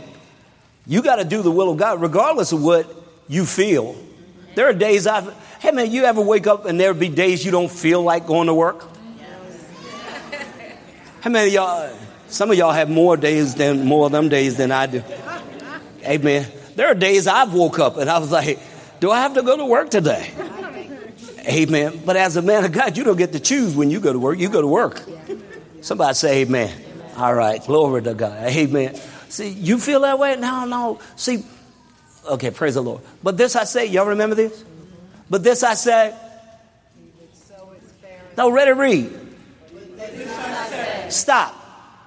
You 0.90 1.02
got 1.02 1.16
to 1.16 1.24
do 1.24 1.40
the 1.40 1.52
will 1.52 1.70
of 1.70 1.76
God 1.76 2.02
regardless 2.02 2.50
of 2.50 2.64
what 2.64 2.92
you 3.28 3.46
feel. 3.46 3.94
There 4.56 4.68
are 4.68 4.72
days 4.72 5.06
I've, 5.06 5.32
hey 5.60 5.70
man, 5.70 5.88
you 5.92 6.02
ever 6.02 6.20
wake 6.20 6.48
up 6.48 6.64
and 6.64 6.80
there 6.80 6.92
be 6.94 7.08
days 7.08 7.44
you 7.44 7.52
don't 7.52 7.70
feel 7.70 8.02
like 8.02 8.26
going 8.26 8.48
to 8.48 8.54
work? 8.54 8.82
How 11.20 11.30
many 11.30 11.52
y'all, 11.52 11.96
some 12.26 12.50
of 12.50 12.58
y'all 12.58 12.72
have 12.72 12.90
more 12.90 13.16
days 13.16 13.54
than, 13.54 13.86
more 13.86 14.06
of 14.06 14.12
them 14.12 14.28
days 14.28 14.56
than 14.56 14.72
I 14.72 14.86
do. 14.86 15.04
Amen. 16.02 16.50
There 16.74 16.88
are 16.88 16.94
days 16.96 17.28
I've 17.28 17.54
woke 17.54 17.78
up 17.78 17.96
and 17.96 18.10
I 18.10 18.18
was 18.18 18.32
like, 18.32 18.58
do 18.98 19.12
I 19.12 19.20
have 19.20 19.34
to 19.34 19.42
go 19.42 19.56
to 19.56 19.66
work 19.66 19.90
today? 19.90 20.32
Amen. 21.46 22.02
But 22.04 22.16
as 22.16 22.36
a 22.36 22.42
man 22.42 22.64
of 22.64 22.72
God, 22.72 22.96
you 22.96 23.04
don't 23.04 23.16
get 23.16 23.30
to 23.34 23.38
choose 23.38 23.76
when 23.76 23.92
you 23.92 24.00
go 24.00 24.12
to 24.12 24.18
work. 24.18 24.40
You 24.40 24.48
go 24.48 24.60
to 24.60 24.66
work. 24.66 25.04
Somebody 25.82 26.14
say 26.14 26.42
amen. 26.42 26.76
All 27.16 27.32
right. 27.32 27.64
Glory 27.64 28.02
to 28.02 28.14
God. 28.14 28.42
Amen. 28.48 29.00
See, 29.30 29.48
you 29.48 29.78
feel 29.78 30.00
that 30.00 30.18
way? 30.18 30.36
No, 30.36 30.64
no. 30.64 31.00
See, 31.16 31.44
okay, 32.26 32.50
praise 32.50 32.74
the 32.74 32.82
Lord. 32.82 33.00
But 33.22 33.36
this 33.36 33.56
I 33.56 33.64
say, 33.64 33.86
y'all 33.86 34.06
remember 34.06 34.34
this? 34.34 34.64
But 35.30 35.44
this 35.44 35.62
I 35.62 35.74
say. 35.74 36.14
No, 38.36 38.50
ready 38.50 38.72
read. 38.72 39.20
Stop. 41.10 41.54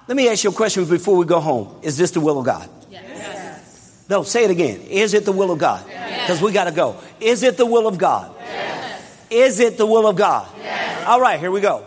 Let 0.06 0.16
me 0.16 0.28
ask 0.28 0.44
you 0.44 0.50
a 0.50 0.52
question 0.52 0.84
before 0.84 1.16
we 1.16 1.24
go 1.24 1.40
home. 1.40 1.78
Is 1.82 1.96
this 1.96 2.10
the 2.10 2.20
will 2.20 2.38
of 2.38 2.44
God? 2.44 2.68
Yes. 2.90 4.04
No, 4.08 4.22
say 4.22 4.44
it 4.44 4.50
again. 4.50 4.82
Is 4.82 5.14
it 5.14 5.24
the 5.24 5.32
will 5.32 5.50
of 5.50 5.58
God? 5.58 5.84
Because 5.86 6.40
yes. 6.40 6.42
we 6.42 6.52
got 6.52 6.64
to 6.64 6.72
go. 6.72 6.96
Is 7.20 7.42
it 7.42 7.56
the 7.56 7.64
will 7.64 7.86
of 7.86 7.96
God? 7.96 8.34
Yes. 8.38 9.26
Is 9.30 9.60
it 9.60 9.78
the 9.78 9.86
will 9.86 10.06
of 10.06 10.16
God? 10.16 10.46
Yes. 10.58 11.06
All 11.06 11.20
right, 11.20 11.40
here 11.40 11.50
we 11.50 11.62
go. 11.62 11.86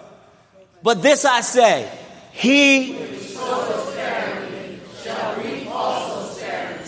But 0.81 1.03
this 1.03 1.25
I 1.25 1.41
say, 1.41 1.91
he 2.31 2.93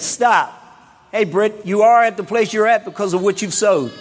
Stop. 0.02 0.56
Hey, 1.12 1.26
Britt, 1.26 1.66
you 1.66 1.82
are 1.82 2.04
at 2.04 2.18
the 2.18 2.24
place 2.24 2.54
you're 2.54 2.68
at 2.68 2.86
because 2.86 3.14
of 3.14 3.22
what 3.22 3.42
you've 3.42 3.54
sowed. 3.54 3.92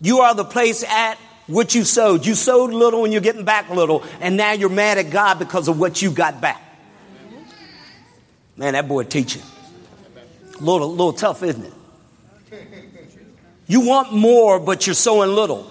You 0.00 0.20
are 0.20 0.34
the 0.34 0.44
place 0.44 0.84
at 0.84 1.18
what 1.46 1.74
you 1.74 1.84
sowed. 1.84 2.24
You 2.24 2.34
sowed 2.34 2.72
little 2.72 3.04
and 3.04 3.12
you're 3.12 3.22
getting 3.22 3.44
back 3.44 3.68
little, 3.70 4.04
and 4.20 4.36
now 4.36 4.52
you're 4.52 4.68
mad 4.68 4.98
at 4.98 5.10
God 5.10 5.38
because 5.38 5.68
of 5.68 5.78
what 5.78 6.00
you 6.00 6.10
got 6.10 6.40
back. 6.40 6.62
Man, 8.56 8.72
that 8.72 8.88
boy 8.88 9.04
teaching. 9.04 9.42
A 10.58 10.62
little, 10.62 10.90
little 10.90 11.12
tough, 11.12 11.42
isn't 11.42 11.64
it? 11.64 11.72
You 13.66 13.86
want 13.86 14.12
more, 14.12 14.58
but 14.58 14.86
you're 14.86 14.94
sowing 14.94 15.30
little. 15.30 15.70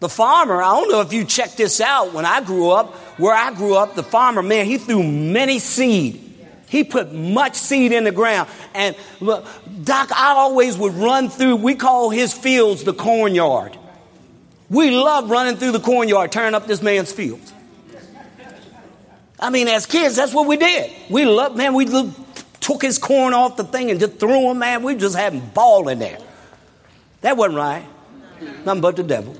The 0.00 0.08
farmer, 0.08 0.60
I 0.60 0.68
don't 0.80 0.90
know 0.90 1.00
if 1.00 1.12
you 1.12 1.24
checked 1.24 1.56
this 1.56 1.80
out 1.80 2.12
when 2.12 2.26
I 2.26 2.42
grew 2.42 2.70
up, 2.70 2.94
where 3.16 3.34
I 3.34 3.52
grew 3.54 3.76
up, 3.76 3.94
the 3.94 4.02
farmer, 4.02 4.42
man, 4.42 4.66
he 4.66 4.78
threw 4.78 5.02
many 5.02 5.58
seed. 5.58 6.20
He 6.68 6.82
put 6.82 7.12
much 7.12 7.54
seed 7.54 7.92
in 7.92 8.04
the 8.04 8.12
ground. 8.12 8.48
And 8.74 8.96
look, 9.20 9.46
Doc, 9.84 10.10
I 10.12 10.30
always 10.30 10.76
would 10.76 10.94
run 10.94 11.28
through, 11.28 11.56
we 11.56 11.74
call 11.76 12.10
his 12.10 12.32
fields 12.32 12.82
the 12.84 12.94
cornyard. 12.94 13.78
We 14.70 14.90
love 14.90 15.30
running 15.30 15.56
through 15.56 15.72
the 15.72 15.80
cornyard, 15.80 16.32
tearing 16.32 16.54
up 16.54 16.66
this 16.66 16.82
man's 16.82 17.12
fields. 17.12 17.52
I 19.38 19.50
mean, 19.50 19.68
as 19.68 19.86
kids, 19.86 20.16
that's 20.16 20.32
what 20.32 20.46
we 20.46 20.56
did. 20.56 20.90
We 21.10 21.26
loved, 21.26 21.56
man, 21.56 21.74
we 21.74 21.86
took 22.60 22.82
his 22.82 22.98
corn 22.98 23.34
off 23.34 23.56
the 23.56 23.64
thing 23.64 23.90
and 23.90 24.00
just 24.00 24.18
threw 24.18 24.50
him, 24.50 24.58
man. 24.58 24.82
We 24.82 24.94
just 24.94 25.16
having 25.16 25.40
ball 25.40 25.88
in 25.88 25.98
there. 25.98 26.18
That 27.20 27.36
wasn't 27.36 27.56
right. 27.56 27.84
Nothing 28.64 28.80
but 28.80 28.96
the 28.96 29.02
devil. 29.02 29.36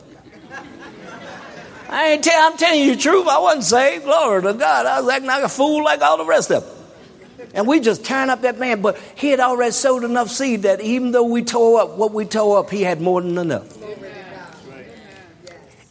I 1.88 2.08
ain't 2.08 2.24
tell, 2.24 2.50
I'm 2.50 2.56
telling 2.56 2.80
you 2.80 2.94
the 2.94 3.00
truth. 3.00 3.26
I 3.28 3.38
wasn't 3.38 3.64
saved. 3.64 4.04
Glory 4.04 4.42
to 4.42 4.54
God. 4.54 4.86
I 4.86 5.00
was 5.00 5.12
acting 5.12 5.28
like 5.28 5.44
a 5.44 5.48
fool 5.48 5.84
like 5.84 6.00
all 6.00 6.18
the 6.18 6.24
rest 6.24 6.50
of 6.50 6.64
them. 6.64 7.48
And 7.54 7.68
we 7.68 7.80
just 7.80 8.04
tearing 8.04 8.30
up 8.30 8.42
that 8.42 8.58
man. 8.58 8.82
But 8.82 8.98
he 9.16 9.28
had 9.28 9.40
already 9.40 9.72
sowed 9.72 10.02
enough 10.02 10.30
seed 10.30 10.62
that 10.62 10.80
even 10.80 11.12
though 11.12 11.24
we 11.24 11.42
tore 11.42 11.82
up 11.82 11.96
what 11.96 12.12
we 12.12 12.24
tore 12.24 12.58
up, 12.58 12.70
he 12.70 12.82
had 12.82 13.00
more 13.00 13.20
than 13.20 13.38
enough. 13.38 13.78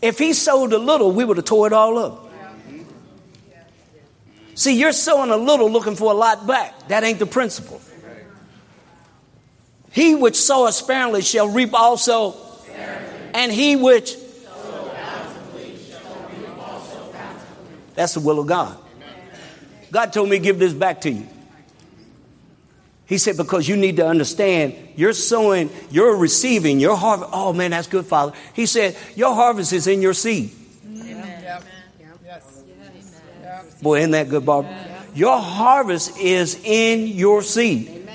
If 0.02 0.20
he 0.20 0.34
sowed 0.34 0.74
a 0.74 0.78
little, 0.78 1.12
we 1.12 1.24
would 1.24 1.38
have 1.38 1.46
tore 1.46 1.68
it 1.68 1.74
all 1.74 1.98
up. 1.98 2.30
See, 4.56 4.78
you're 4.78 4.92
sowing 4.92 5.32
a 5.32 5.38
little 5.38 5.72
looking 5.72 5.96
for 5.96 6.12
a 6.12 6.16
lot 6.16 6.46
back. 6.46 6.90
That 6.90 7.04
ain't 7.04 7.20
the 7.20 7.26
principle. 7.26 7.82
He 9.92 10.16
which 10.16 10.36
soweth 10.36 10.74
sparingly 10.74 11.22
shall 11.22 11.48
reap 11.48 11.74
also, 11.74 12.36
and 13.34 13.52
he 13.52 13.76
which 13.76 14.16
That's 17.96 18.14
the 18.14 18.20
will 18.20 18.40
of 18.40 18.48
God. 18.48 18.78
God 19.92 20.12
told 20.12 20.30
me 20.30 20.38
to 20.38 20.44
give 20.44 20.58
this 20.60 20.74
back 20.74 21.02
to 21.02 21.12
you. 21.12 21.28
He 23.06 23.18
said, 23.18 23.38
because 23.38 23.68
you 23.68 23.76
need 23.76 23.98
to 23.98 24.08
understand, 24.08 24.76
you're 24.96 25.14
sowing, 25.14 25.70
you're 25.92 26.16
receiving 26.16 26.80
your 26.80 26.96
harvest. 26.96 27.30
Oh 27.34 27.54
man, 27.54 27.72
that's 27.72 27.88
good, 27.88 28.06
Father. 28.06 28.34
He 28.54 28.66
said, 28.66 28.98
your 29.16 29.36
harvest 29.36 29.74
is 29.74 29.88
in 29.88 30.02
your 30.02 30.14
seed. 30.14 30.52
Boy, 33.82 34.00
isn't 34.00 34.12
that 34.12 34.30
good, 34.30 34.46
Bob? 34.46 34.66
Your 35.14 35.38
harvest 35.38 36.18
is 36.18 36.60
in 36.64 37.08
your 37.08 37.44
seed. 37.44 38.10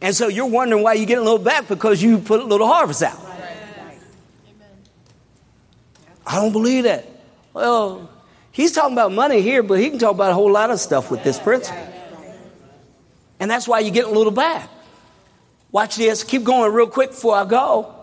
And 0.00 0.14
so 0.14 0.28
you're 0.28 0.46
wondering 0.46 0.82
why 0.82 0.94
you 0.94 1.04
get 1.04 1.18
a 1.18 1.22
little 1.22 1.38
back 1.38 1.68
because 1.68 2.02
you 2.02 2.18
put 2.18 2.40
a 2.40 2.44
little 2.44 2.66
harvest 2.68 3.02
out. 3.02 3.20
I 6.26 6.36
don't 6.36 6.52
believe 6.52 6.84
that. 6.84 7.06
Well, 7.52 8.08
He's 8.52 8.72
talking 8.72 8.92
about 8.92 9.12
money 9.12 9.40
here, 9.42 9.62
but 9.62 9.78
he 9.78 9.90
can 9.90 9.98
talk 9.98 10.14
about 10.14 10.30
a 10.30 10.34
whole 10.34 10.50
lot 10.50 10.70
of 10.70 10.80
stuff 10.80 11.10
with 11.10 11.22
this 11.22 11.38
principle. 11.38 11.78
And 13.38 13.50
that's 13.50 13.66
why 13.66 13.80
you 13.80 13.90
get 13.90 14.04
a 14.04 14.10
little 14.10 14.32
bad. 14.32 14.68
Watch 15.72 15.96
this. 15.96 16.24
Keep 16.24 16.44
going 16.44 16.72
real 16.72 16.88
quick 16.88 17.10
before 17.10 17.36
I 17.36 17.44
go. 17.44 17.94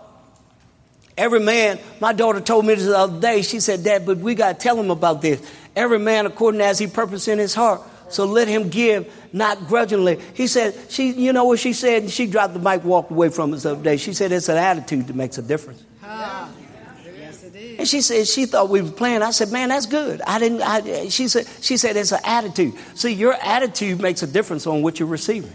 Every 1.17 1.39
man, 1.39 1.79
my 1.99 2.13
daughter 2.13 2.39
told 2.39 2.65
me 2.65 2.75
this 2.75 2.85
the 2.85 2.97
other 2.97 3.19
day. 3.19 3.41
She 3.41 3.59
said, 3.59 3.83
Dad, 3.83 4.05
but 4.05 4.17
we 4.19 4.35
got 4.35 4.53
to 4.53 4.63
tell 4.63 4.79
him 4.79 4.89
about 4.89 5.21
this. 5.21 5.41
Every 5.75 5.99
man 5.99 6.25
according 6.25 6.61
as 6.61 6.79
he 6.79 6.87
purpose 6.87 7.27
in 7.27 7.39
his 7.39 7.53
heart. 7.53 7.81
So 8.09 8.25
let 8.25 8.47
him 8.47 8.69
give, 8.69 9.13
not 9.33 9.67
grudgingly. 9.67 10.19
He 10.33 10.47
said, 10.47 10.75
she, 10.89 11.11
you 11.11 11.33
know 11.33 11.43
what 11.43 11.59
she 11.59 11.73
said? 11.73 12.09
She 12.09 12.25
dropped 12.25 12.53
the 12.53 12.59
mic, 12.59 12.83
walked 12.83 13.11
away 13.11 13.29
from 13.29 13.53
us 13.53 13.63
the 13.63 13.71
other 13.71 13.83
day. 13.83 13.97
She 13.97 14.13
said, 14.13 14.31
it's 14.31 14.47
an 14.47 14.57
attitude 14.57 15.07
that 15.07 15.15
makes 15.15 15.37
a 15.37 15.41
difference. 15.41 15.83
And 17.77 17.87
she 17.87 18.01
said 18.01 18.27
she 18.27 18.45
thought 18.45 18.69
we 18.69 18.81
were 18.81 18.91
playing. 18.91 19.21
I 19.21 19.31
said, 19.31 19.51
"Man, 19.51 19.69
that's 19.69 19.85
good." 19.85 20.21
I 20.21 20.39
didn't. 20.39 20.61
I, 20.61 21.09
she 21.09 21.27
said, 21.27 21.47
"She 21.61 21.77
said 21.77 21.95
it's 21.95 22.11
an 22.11 22.21
attitude. 22.23 22.73
See, 22.95 23.13
your 23.13 23.33
attitude 23.33 24.01
makes 24.01 24.23
a 24.23 24.27
difference 24.27 24.65
on 24.65 24.81
what 24.81 24.99
you're 24.99 25.07
receiving." 25.07 25.53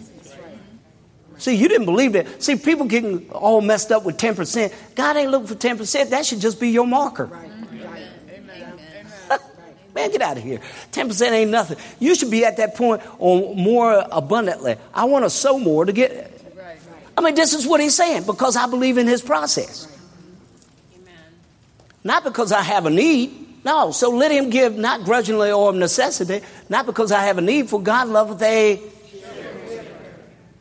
See, 1.39 1.57
you 1.57 1.67
didn't 1.67 1.87
believe 1.87 2.13
that. 2.13 2.41
See, 2.41 2.55
people 2.55 2.87
getting 2.87 3.29
all 3.31 3.61
messed 3.61 3.91
up 3.91 4.05
with 4.05 4.19
ten 4.19 4.37
percent. 4.37 4.73
God 4.95 5.17
ain't 5.17 5.31
looking 5.31 5.49
for 5.49 5.57
ten 5.57 5.77
percent. 5.77 6.11
That 6.11 6.25
should 6.25 6.41
just 6.41 6.61
be 6.61 6.71
your 6.71 6.87
marker. 6.87 7.29
Man, 9.95 10.11
get 10.11 10.23
out 10.23 10.39
of 10.39 10.43
here. 10.43 10.59
10% 10.93 11.33
ain't 11.33 11.51
nothing. 11.51 11.77
You 11.99 12.15
should 12.15 12.31
be 12.31 12.47
at 12.47 12.57
that 12.57 12.77
point 12.77 13.03
on 13.19 13.63
more 13.63 14.07
abundantly. 14.11 14.77
I 14.95 15.05
want 15.05 15.27
to 15.27 15.31
sow 15.31 15.59
more 15.59 15.85
to 15.85 15.93
get 15.93 16.13
it. 16.13 16.43
I 17.17 17.21
mean, 17.21 17.35
this 17.35 17.53
is 17.53 17.67
what 17.67 17.81
he's 17.81 17.95
saying 17.95 18.25
because 18.25 18.57
I 18.57 18.67
believe 18.69 18.97
in 18.97 19.07
his 19.07 19.21
process. 19.21 19.92
Not 22.05 22.25
because 22.25 22.53
I 22.53 22.63
have 22.63 22.87
a 22.87 22.91
need. 22.91 23.65
No, 23.65 23.93
so 23.93 24.11
let 24.11 24.33
him 24.33 24.51
give 24.51 24.77
not 24.77 25.05
grudgingly 25.05 25.53
or 25.53 25.69
of 25.69 25.77
necessity, 25.77 26.45
not 26.69 26.85
because 26.85 27.13
I 27.13 27.23
have 27.23 27.39
a 27.39 27.41
need, 27.41 27.69
for 27.71 27.81
God 27.81 28.09
loveth 28.09 28.43
a. 28.43 28.81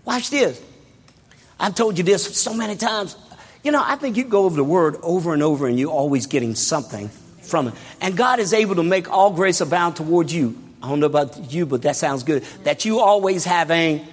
Watch 0.06 0.30
this. 0.30 0.62
I've 1.60 1.76
told 1.76 1.98
you 1.98 2.04
this 2.04 2.38
so 2.38 2.54
many 2.54 2.76
times. 2.76 3.16
You 3.64 3.72
know, 3.72 3.84
I 3.84 3.96
think 3.96 4.18
you 4.18 4.24
go 4.24 4.46
over 4.46 4.56
the 4.56 4.64
word 4.64 4.98
over 5.04 5.34
and 5.34 5.44
over 5.44 5.68
and 5.68 5.80
you're 5.80 5.92
always 5.92 6.26
getting 6.26 6.56
something 6.56 7.10
from 7.42 7.68
it. 7.68 7.74
And 8.02 8.18
God 8.18 8.40
is 8.40 8.54
able 8.54 8.76
to 8.76 8.84
make 8.84 9.10
all 9.12 9.32
grace 9.32 9.62
abound 9.62 9.96
towards 9.96 10.34
you. 10.34 10.58
I 10.82 10.90
don't 10.90 11.00
know 11.00 11.06
about 11.06 11.52
you, 11.52 11.68
but 11.68 11.84
that 11.84 11.96
sounds 11.96 12.24
good. 12.24 12.44
That 12.64 12.86
you 12.86 13.00
always 13.00 13.46
having 13.46 14.08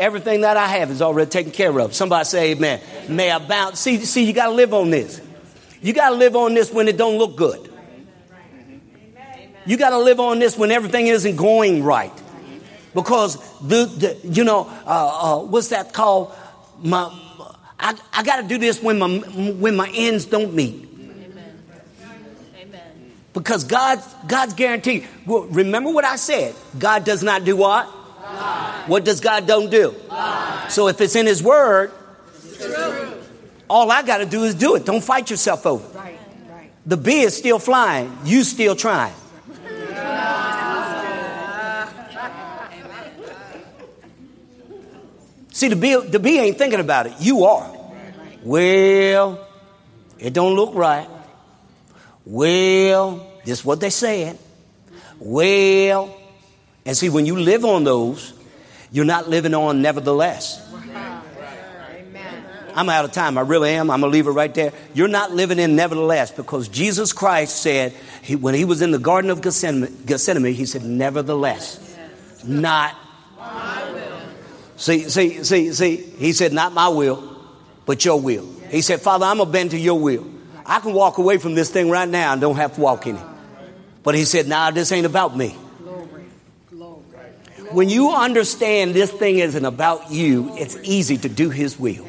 Everything 0.00 0.40
that 0.40 0.56
I 0.56 0.66
have 0.66 0.90
is 0.90 1.02
already 1.02 1.28
taken 1.30 1.52
care 1.52 1.78
of. 1.78 1.94
Somebody 1.94 2.24
say 2.24 2.52
amen. 2.52 2.80
May 3.06 3.30
I 3.30 3.38
bounce. 3.38 3.80
See, 3.80 3.98
see, 3.98 4.24
you 4.24 4.32
got 4.32 4.46
to 4.46 4.54
live 4.54 4.72
on 4.72 4.88
this. 4.88 5.20
You 5.82 5.92
got 5.92 6.08
to 6.08 6.16
live 6.16 6.36
on 6.36 6.54
this 6.54 6.72
when 6.72 6.88
it 6.88 6.96
don't 6.96 7.18
look 7.18 7.36
good. 7.36 7.70
You 9.66 9.76
got 9.76 9.90
to 9.90 9.98
live 9.98 10.18
on 10.18 10.38
this 10.38 10.56
when 10.56 10.70
everything 10.70 11.06
isn't 11.08 11.36
going 11.36 11.84
right. 11.84 12.12
Because 12.94 13.36
the, 13.60 13.84
the 13.84 14.18
you 14.26 14.42
know, 14.42 14.66
uh, 14.86 15.40
uh, 15.40 15.44
what's 15.44 15.68
that 15.68 15.92
called? 15.92 16.34
My, 16.82 17.04
I, 17.78 17.94
I 18.10 18.22
got 18.22 18.40
to 18.40 18.48
do 18.48 18.56
this 18.56 18.82
when 18.82 18.98
my 18.98 19.18
when 19.18 19.76
my 19.76 19.92
ends 19.94 20.24
don't 20.24 20.54
meet. 20.54 20.88
Because 23.34 23.64
God's 23.64 24.02
God's 24.26 24.54
guarantee. 24.54 25.04
Well, 25.26 25.42
remember 25.42 25.90
what 25.90 26.06
I 26.06 26.16
said. 26.16 26.54
God 26.78 27.04
does 27.04 27.22
not 27.22 27.44
do 27.44 27.54
what? 27.54 27.99
Lie. 28.20 28.84
What 28.86 29.04
does 29.04 29.20
God 29.20 29.46
don't 29.46 29.70
do? 29.70 29.94
Lie. 30.08 30.66
So 30.68 30.88
if 30.88 31.00
it's 31.00 31.16
in 31.16 31.26
His 31.26 31.42
Word, 31.42 31.90
all 33.68 33.90
I 33.90 34.02
got 34.02 34.18
to 34.18 34.26
do 34.26 34.44
is 34.44 34.54
do 34.54 34.74
it. 34.74 34.84
Don't 34.84 35.02
fight 35.02 35.30
yourself 35.30 35.66
over. 35.66 35.86
Right, 35.96 36.18
right. 36.50 36.70
The 36.86 36.96
bee 36.96 37.20
is 37.20 37.36
still 37.36 37.58
flying. 37.58 38.16
You 38.24 38.44
still 38.44 38.76
trying. 38.76 39.14
See, 45.52 45.68
the 45.68 45.76
bee, 45.76 46.00
the 46.00 46.18
bee 46.18 46.38
ain't 46.38 46.56
thinking 46.56 46.80
about 46.80 47.06
it. 47.06 47.14
You 47.20 47.44
are. 47.44 47.70
Well, 48.42 49.46
it 50.18 50.32
don't 50.32 50.54
look 50.54 50.74
right. 50.74 51.06
Well, 52.24 53.26
this 53.44 53.58
is 53.58 53.64
what 53.64 53.80
they 53.80 53.90
said. 53.90 54.38
Well, 55.18 56.16
and 56.84 56.96
see, 56.96 57.08
when 57.08 57.26
you 57.26 57.38
live 57.38 57.64
on 57.64 57.84
those, 57.84 58.32
you're 58.90 59.04
not 59.04 59.28
living 59.28 59.54
on 59.54 59.82
nevertheless. 59.82 60.66
I'm 62.74 62.88
out 62.88 63.04
of 63.04 63.12
time. 63.12 63.36
I 63.36 63.42
really 63.42 63.70
am. 63.70 63.90
I'm 63.90 64.00
going 64.00 64.12
to 64.12 64.16
leave 64.16 64.26
it 64.26 64.30
right 64.30 64.54
there. 64.54 64.72
You're 64.94 65.08
not 65.08 65.32
living 65.32 65.58
in 65.58 65.76
nevertheless 65.76 66.30
because 66.30 66.68
Jesus 66.68 67.12
Christ 67.12 67.60
said, 67.62 67.92
he, 68.22 68.36
when 68.36 68.54
he 68.54 68.64
was 68.64 68.80
in 68.80 68.92
the 68.92 68.98
Garden 68.98 69.30
of 69.30 69.42
Gethsemane, 69.42 70.04
Gethsemane 70.06 70.54
he 70.54 70.66
said, 70.66 70.84
nevertheless, 70.84 71.96
not 72.44 72.94
my 73.36 73.90
will. 73.92 74.20
See, 74.76 75.08
see, 75.08 75.42
see, 75.44 75.72
see, 75.72 75.96
he 75.96 76.32
said, 76.32 76.52
not 76.52 76.72
my 76.72 76.88
will, 76.88 77.44
but 77.86 78.04
your 78.04 78.20
will. 78.20 78.48
He 78.70 78.82
said, 78.82 79.00
Father, 79.00 79.26
I'm 79.26 79.38
going 79.38 79.48
to 79.48 79.52
bend 79.52 79.70
to 79.72 79.78
your 79.78 79.98
will. 79.98 80.26
I 80.64 80.78
can 80.78 80.92
walk 80.92 81.18
away 81.18 81.38
from 81.38 81.54
this 81.54 81.70
thing 81.70 81.90
right 81.90 82.08
now 82.08 82.32
and 82.32 82.40
don't 82.40 82.56
have 82.56 82.76
to 82.76 82.80
walk 82.80 83.06
in 83.06 83.16
it. 83.16 83.26
But 84.02 84.14
he 84.14 84.24
said, 84.24 84.46
nah, 84.46 84.70
this 84.70 84.92
ain't 84.92 85.06
about 85.06 85.36
me. 85.36 85.56
When 87.72 87.88
you 87.88 88.10
understand 88.10 88.94
this 88.94 89.12
thing 89.12 89.38
isn't 89.38 89.64
about 89.64 90.10
you, 90.10 90.56
it's 90.56 90.76
easy 90.82 91.16
to 91.18 91.28
do 91.28 91.50
his 91.50 91.78
will. 91.78 92.06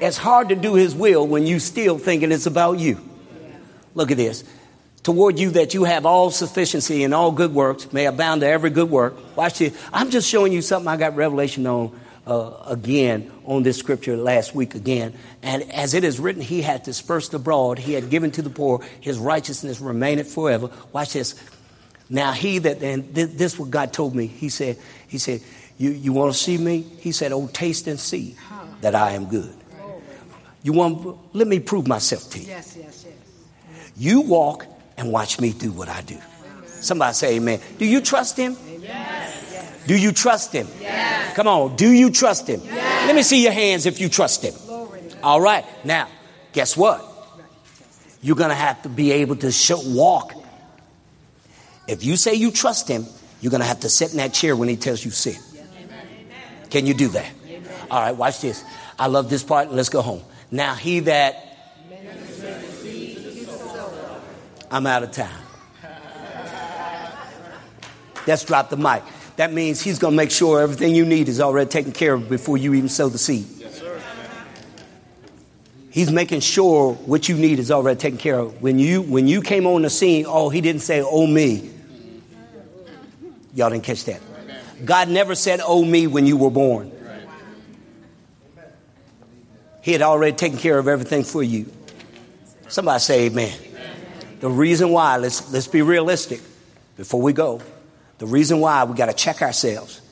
It's 0.00 0.16
hard 0.16 0.50
to 0.50 0.54
do 0.54 0.74
his 0.74 0.94
will 0.94 1.26
when 1.26 1.46
you 1.46 1.58
still 1.58 1.98
thinking 1.98 2.32
it's 2.32 2.46
about 2.46 2.78
you. 2.78 3.00
Look 3.94 4.10
at 4.10 4.16
this. 4.16 4.44
Toward 5.02 5.38
you 5.38 5.50
that 5.52 5.72
you 5.72 5.84
have 5.84 6.04
all 6.04 6.30
sufficiency 6.30 7.04
and 7.04 7.14
all 7.14 7.30
good 7.30 7.54
works, 7.54 7.92
may 7.92 8.06
abound 8.06 8.40
to 8.40 8.48
every 8.48 8.70
good 8.70 8.90
work. 8.90 9.36
Watch 9.36 9.58
this. 9.58 9.78
I'm 9.92 10.10
just 10.10 10.28
showing 10.28 10.52
you 10.52 10.62
something 10.62 10.88
I 10.88 10.96
got 10.96 11.14
revelation 11.14 11.66
on 11.66 11.98
uh, 12.26 12.64
again 12.66 13.30
on 13.44 13.62
this 13.62 13.78
scripture 13.78 14.16
last 14.16 14.54
week 14.54 14.74
again. 14.74 15.14
And 15.42 15.62
as 15.72 15.94
it 15.94 16.04
is 16.04 16.18
written, 16.18 16.42
he 16.42 16.60
had 16.60 16.82
dispersed 16.82 17.34
abroad, 17.34 17.78
he 17.78 17.92
had 17.92 18.10
given 18.10 18.32
to 18.32 18.42
the 18.42 18.50
poor, 18.50 18.84
his 19.00 19.18
righteousness 19.18 19.80
remaineth 19.80 20.32
forever. 20.32 20.70
Watch 20.92 21.12
this. 21.12 21.34
Now 22.08 22.32
he 22.32 22.58
that, 22.60 22.82
and 22.82 23.12
this, 23.14 23.30
this 23.34 23.58
what 23.58 23.70
God 23.70 23.92
told 23.92 24.14
me. 24.14 24.26
He 24.26 24.48
said, 24.48 24.78
he 25.08 25.18
said, 25.18 25.40
you, 25.78 25.90
you 25.90 26.12
want 26.12 26.32
to 26.32 26.38
see 26.38 26.56
me? 26.56 26.82
He 27.00 27.12
said, 27.12 27.32
oh, 27.32 27.48
taste 27.48 27.86
and 27.86 27.98
see 27.98 28.36
that 28.80 28.94
I 28.94 29.12
am 29.12 29.26
good. 29.26 29.54
You 30.62 30.72
want, 30.72 31.18
let 31.34 31.46
me 31.46 31.60
prove 31.60 31.86
myself 31.86 32.30
to 32.30 32.38
you. 32.38 32.46
Yes, 32.48 32.76
yes, 32.76 33.06
yes. 33.06 33.90
You 33.96 34.22
walk 34.22 34.66
and 34.96 35.12
watch 35.12 35.40
me 35.40 35.52
do 35.52 35.72
what 35.72 35.88
I 35.88 36.00
do. 36.02 36.18
Somebody 36.66 37.14
say 37.14 37.36
amen. 37.36 37.60
Do 37.78 37.86
you 37.86 38.00
trust 38.00 38.36
him? 38.36 38.56
Yes. 38.80 39.84
Do 39.86 39.96
you 39.96 40.12
trust 40.12 40.52
him? 40.52 40.66
Yes. 40.80 41.34
Come 41.36 41.46
on. 41.46 41.76
Do 41.76 41.90
you 41.90 42.10
trust 42.10 42.48
him? 42.48 42.60
Yes. 42.64 43.06
Let 43.06 43.14
me 43.14 43.22
see 43.22 43.42
your 43.42 43.52
hands 43.52 43.86
if 43.86 44.00
you 44.00 44.08
trust 44.08 44.42
him. 44.42 44.54
All 45.22 45.40
right. 45.40 45.64
Now, 45.84 46.08
guess 46.52 46.76
what? 46.76 47.04
You're 48.20 48.36
going 48.36 48.50
to 48.50 48.56
have 48.56 48.82
to 48.82 48.88
be 48.88 49.12
able 49.12 49.36
to 49.36 49.52
show, 49.52 49.80
walk. 49.84 50.34
If 51.88 52.04
you 52.04 52.16
say 52.16 52.34
you 52.34 52.50
trust 52.50 52.88
him, 52.88 53.06
you're 53.40 53.50
going 53.50 53.60
to 53.60 53.66
have 53.66 53.80
to 53.80 53.88
sit 53.88 54.10
in 54.10 54.18
that 54.18 54.34
chair 54.34 54.56
when 54.56 54.68
he 54.68 54.76
tells 54.76 55.04
you 55.04 55.10
sit. 55.10 55.38
Can 56.70 56.86
you 56.86 56.94
do 56.94 57.08
that? 57.08 57.30
All 57.90 58.00
right, 58.00 58.16
watch 58.16 58.40
this. 58.40 58.64
I 58.98 59.06
love 59.06 59.30
this 59.30 59.44
part. 59.44 59.72
Let's 59.72 59.88
go 59.88 60.02
home. 60.02 60.22
Now 60.50 60.74
he 60.74 61.00
that 61.00 61.42
I'm 64.70 64.86
out 64.86 65.02
of 65.02 65.12
time. 65.12 65.42
Let's 68.26 68.44
drop 68.44 68.70
the 68.70 68.76
mic. 68.76 69.04
That 69.36 69.52
means 69.52 69.80
he's 69.80 69.98
going 69.98 70.12
to 70.12 70.16
make 70.16 70.30
sure 70.30 70.60
everything 70.60 70.94
you 70.94 71.04
need 71.04 71.28
is 71.28 71.40
already 71.40 71.70
taken 71.70 71.92
care 71.92 72.14
of 72.14 72.28
before 72.28 72.56
you 72.56 72.74
even 72.74 72.88
sow 72.88 73.08
the 73.08 73.18
seed. 73.18 73.46
He's 75.90 76.10
making 76.10 76.40
sure 76.40 76.94
what 76.94 77.28
you 77.28 77.36
need 77.36 77.58
is 77.58 77.70
already 77.70 77.98
taken 77.98 78.18
care 78.18 78.38
of. 78.38 78.60
When 78.60 78.78
you 78.78 79.00
when 79.00 79.28
you 79.28 79.40
came 79.40 79.66
on 79.66 79.80
the 79.80 79.88
scene, 79.88 80.26
oh, 80.28 80.50
he 80.50 80.60
didn't 80.60 80.82
say, 80.82 81.00
"Oh 81.00 81.26
me." 81.26 81.70
Y'all 83.56 83.70
didn't 83.70 83.84
catch 83.84 84.04
that. 84.04 84.20
God 84.84 85.08
never 85.08 85.34
said, 85.34 85.60
"Oh 85.64 85.82
me" 85.82 86.06
when 86.06 86.26
you 86.26 86.36
were 86.36 86.50
born. 86.50 86.92
He 89.80 89.92
had 89.92 90.02
already 90.02 90.36
taken 90.36 90.58
care 90.58 90.78
of 90.78 90.88
everything 90.88 91.24
for 91.24 91.42
you. 91.42 91.72
Somebody 92.68 92.98
say 92.98 93.26
amen. 93.26 93.56
The 94.40 94.50
reason 94.50 94.90
why, 94.90 95.16
let's, 95.16 95.50
let's 95.52 95.68
be 95.68 95.80
realistic 95.80 96.40
before 96.96 97.22
we 97.22 97.32
go. 97.32 97.62
The 98.18 98.26
reason 98.26 98.60
why 98.60 98.84
we 98.84 98.94
got 98.94 99.06
to 99.06 99.14
check 99.14 99.40
ourselves. 99.40 100.02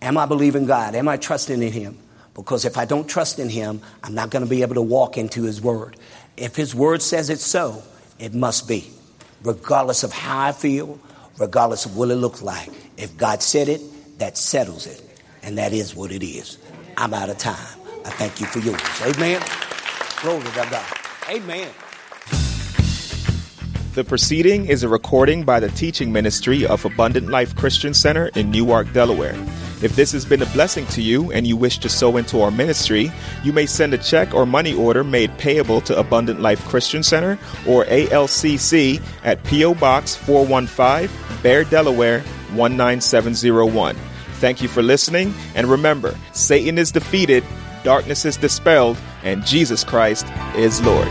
Am 0.00 0.16
I 0.16 0.26
believing 0.26 0.66
God? 0.66 0.94
Am 0.94 1.06
I 1.08 1.18
trusting 1.18 1.62
in 1.62 1.72
Him? 1.72 1.98
Because 2.34 2.64
if 2.64 2.78
I 2.78 2.86
don't 2.86 3.06
trust 3.06 3.38
in 3.38 3.48
Him, 3.48 3.82
I'm 4.02 4.14
not 4.14 4.30
going 4.30 4.44
to 4.44 4.50
be 4.50 4.62
able 4.62 4.76
to 4.76 4.82
walk 4.82 5.18
into 5.18 5.42
His 5.42 5.60
Word. 5.60 5.96
If 6.36 6.56
His 6.56 6.74
Word 6.74 7.02
says 7.02 7.30
it's 7.30 7.44
so, 7.44 7.82
it 8.18 8.34
must 8.34 8.66
be. 8.66 8.90
Regardless 9.42 10.02
of 10.02 10.12
how 10.12 10.40
I 10.40 10.52
feel, 10.52 10.98
regardless 11.38 11.86
of 11.86 11.96
what 11.96 12.10
it 12.10 12.16
looks 12.16 12.42
like. 12.42 12.70
If 12.96 13.16
God 13.16 13.42
said 13.42 13.68
it, 13.68 13.80
that 14.18 14.36
settles 14.36 14.86
it. 14.86 15.02
And 15.42 15.58
that 15.58 15.72
is 15.72 15.94
what 15.94 16.10
it 16.12 16.24
is. 16.24 16.58
I'm 16.96 17.14
out 17.14 17.30
of 17.30 17.38
time. 17.38 17.78
I 18.04 18.10
thank 18.10 18.40
you 18.40 18.46
for 18.46 18.58
yours. 18.58 18.80
Amen. 19.02 19.42
Glory 20.20 20.42
to 20.42 20.68
God. 20.70 20.84
Amen. 21.30 21.70
The 23.94 24.04
proceeding 24.04 24.66
is 24.66 24.82
a 24.82 24.88
recording 24.88 25.44
by 25.44 25.60
the 25.60 25.68
teaching 25.70 26.12
ministry 26.12 26.66
of 26.66 26.84
Abundant 26.84 27.28
Life 27.28 27.56
Christian 27.56 27.94
Center 27.94 28.28
in 28.34 28.50
Newark, 28.50 28.92
Delaware. 28.92 29.34
If 29.82 29.94
this 29.94 30.12
has 30.12 30.24
been 30.24 30.42
a 30.42 30.46
blessing 30.46 30.86
to 30.86 31.02
you 31.02 31.30
and 31.32 31.46
you 31.46 31.56
wish 31.56 31.78
to 31.78 31.88
sow 31.88 32.16
into 32.16 32.40
our 32.40 32.50
ministry, 32.50 33.12
you 33.44 33.52
may 33.52 33.66
send 33.66 33.94
a 33.94 33.98
check 33.98 34.34
or 34.34 34.44
money 34.44 34.74
order 34.74 35.04
made 35.04 35.36
payable 35.38 35.80
to 35.82 35.98
Abundant 35.98 36.40
Life 36.40 36.64
Christian 36.66 37.02
Center 37.02 37.38
or 37.66 37.84
ALCC 37.84 39.00
at 39.24 39.42
P.O. 39.44 39.74
Box 39.74 40.16
415, 40.16 41.42
Bear, 41.42 41.64
Delaware 41.64 42.24
19701. 42.52 43.96
Thank 44.34 44.62
you 44.62 44.68
for 44.68 44.82
listening, 44.82 45.34
and 45.54 45.66
remember, 45.66 46.16
Satan 46.32 46.78
is 46.78 46.92
defeated 46.92 47.44
darkness 47.82 48.24
is 48.24 48.36
dispelled, 48.36 48.96
and 49.22 49.44
Jesus 49.44 49.84
Christ 49.84 50.26
is 50.54 50.80
Lord. 50.82 51.08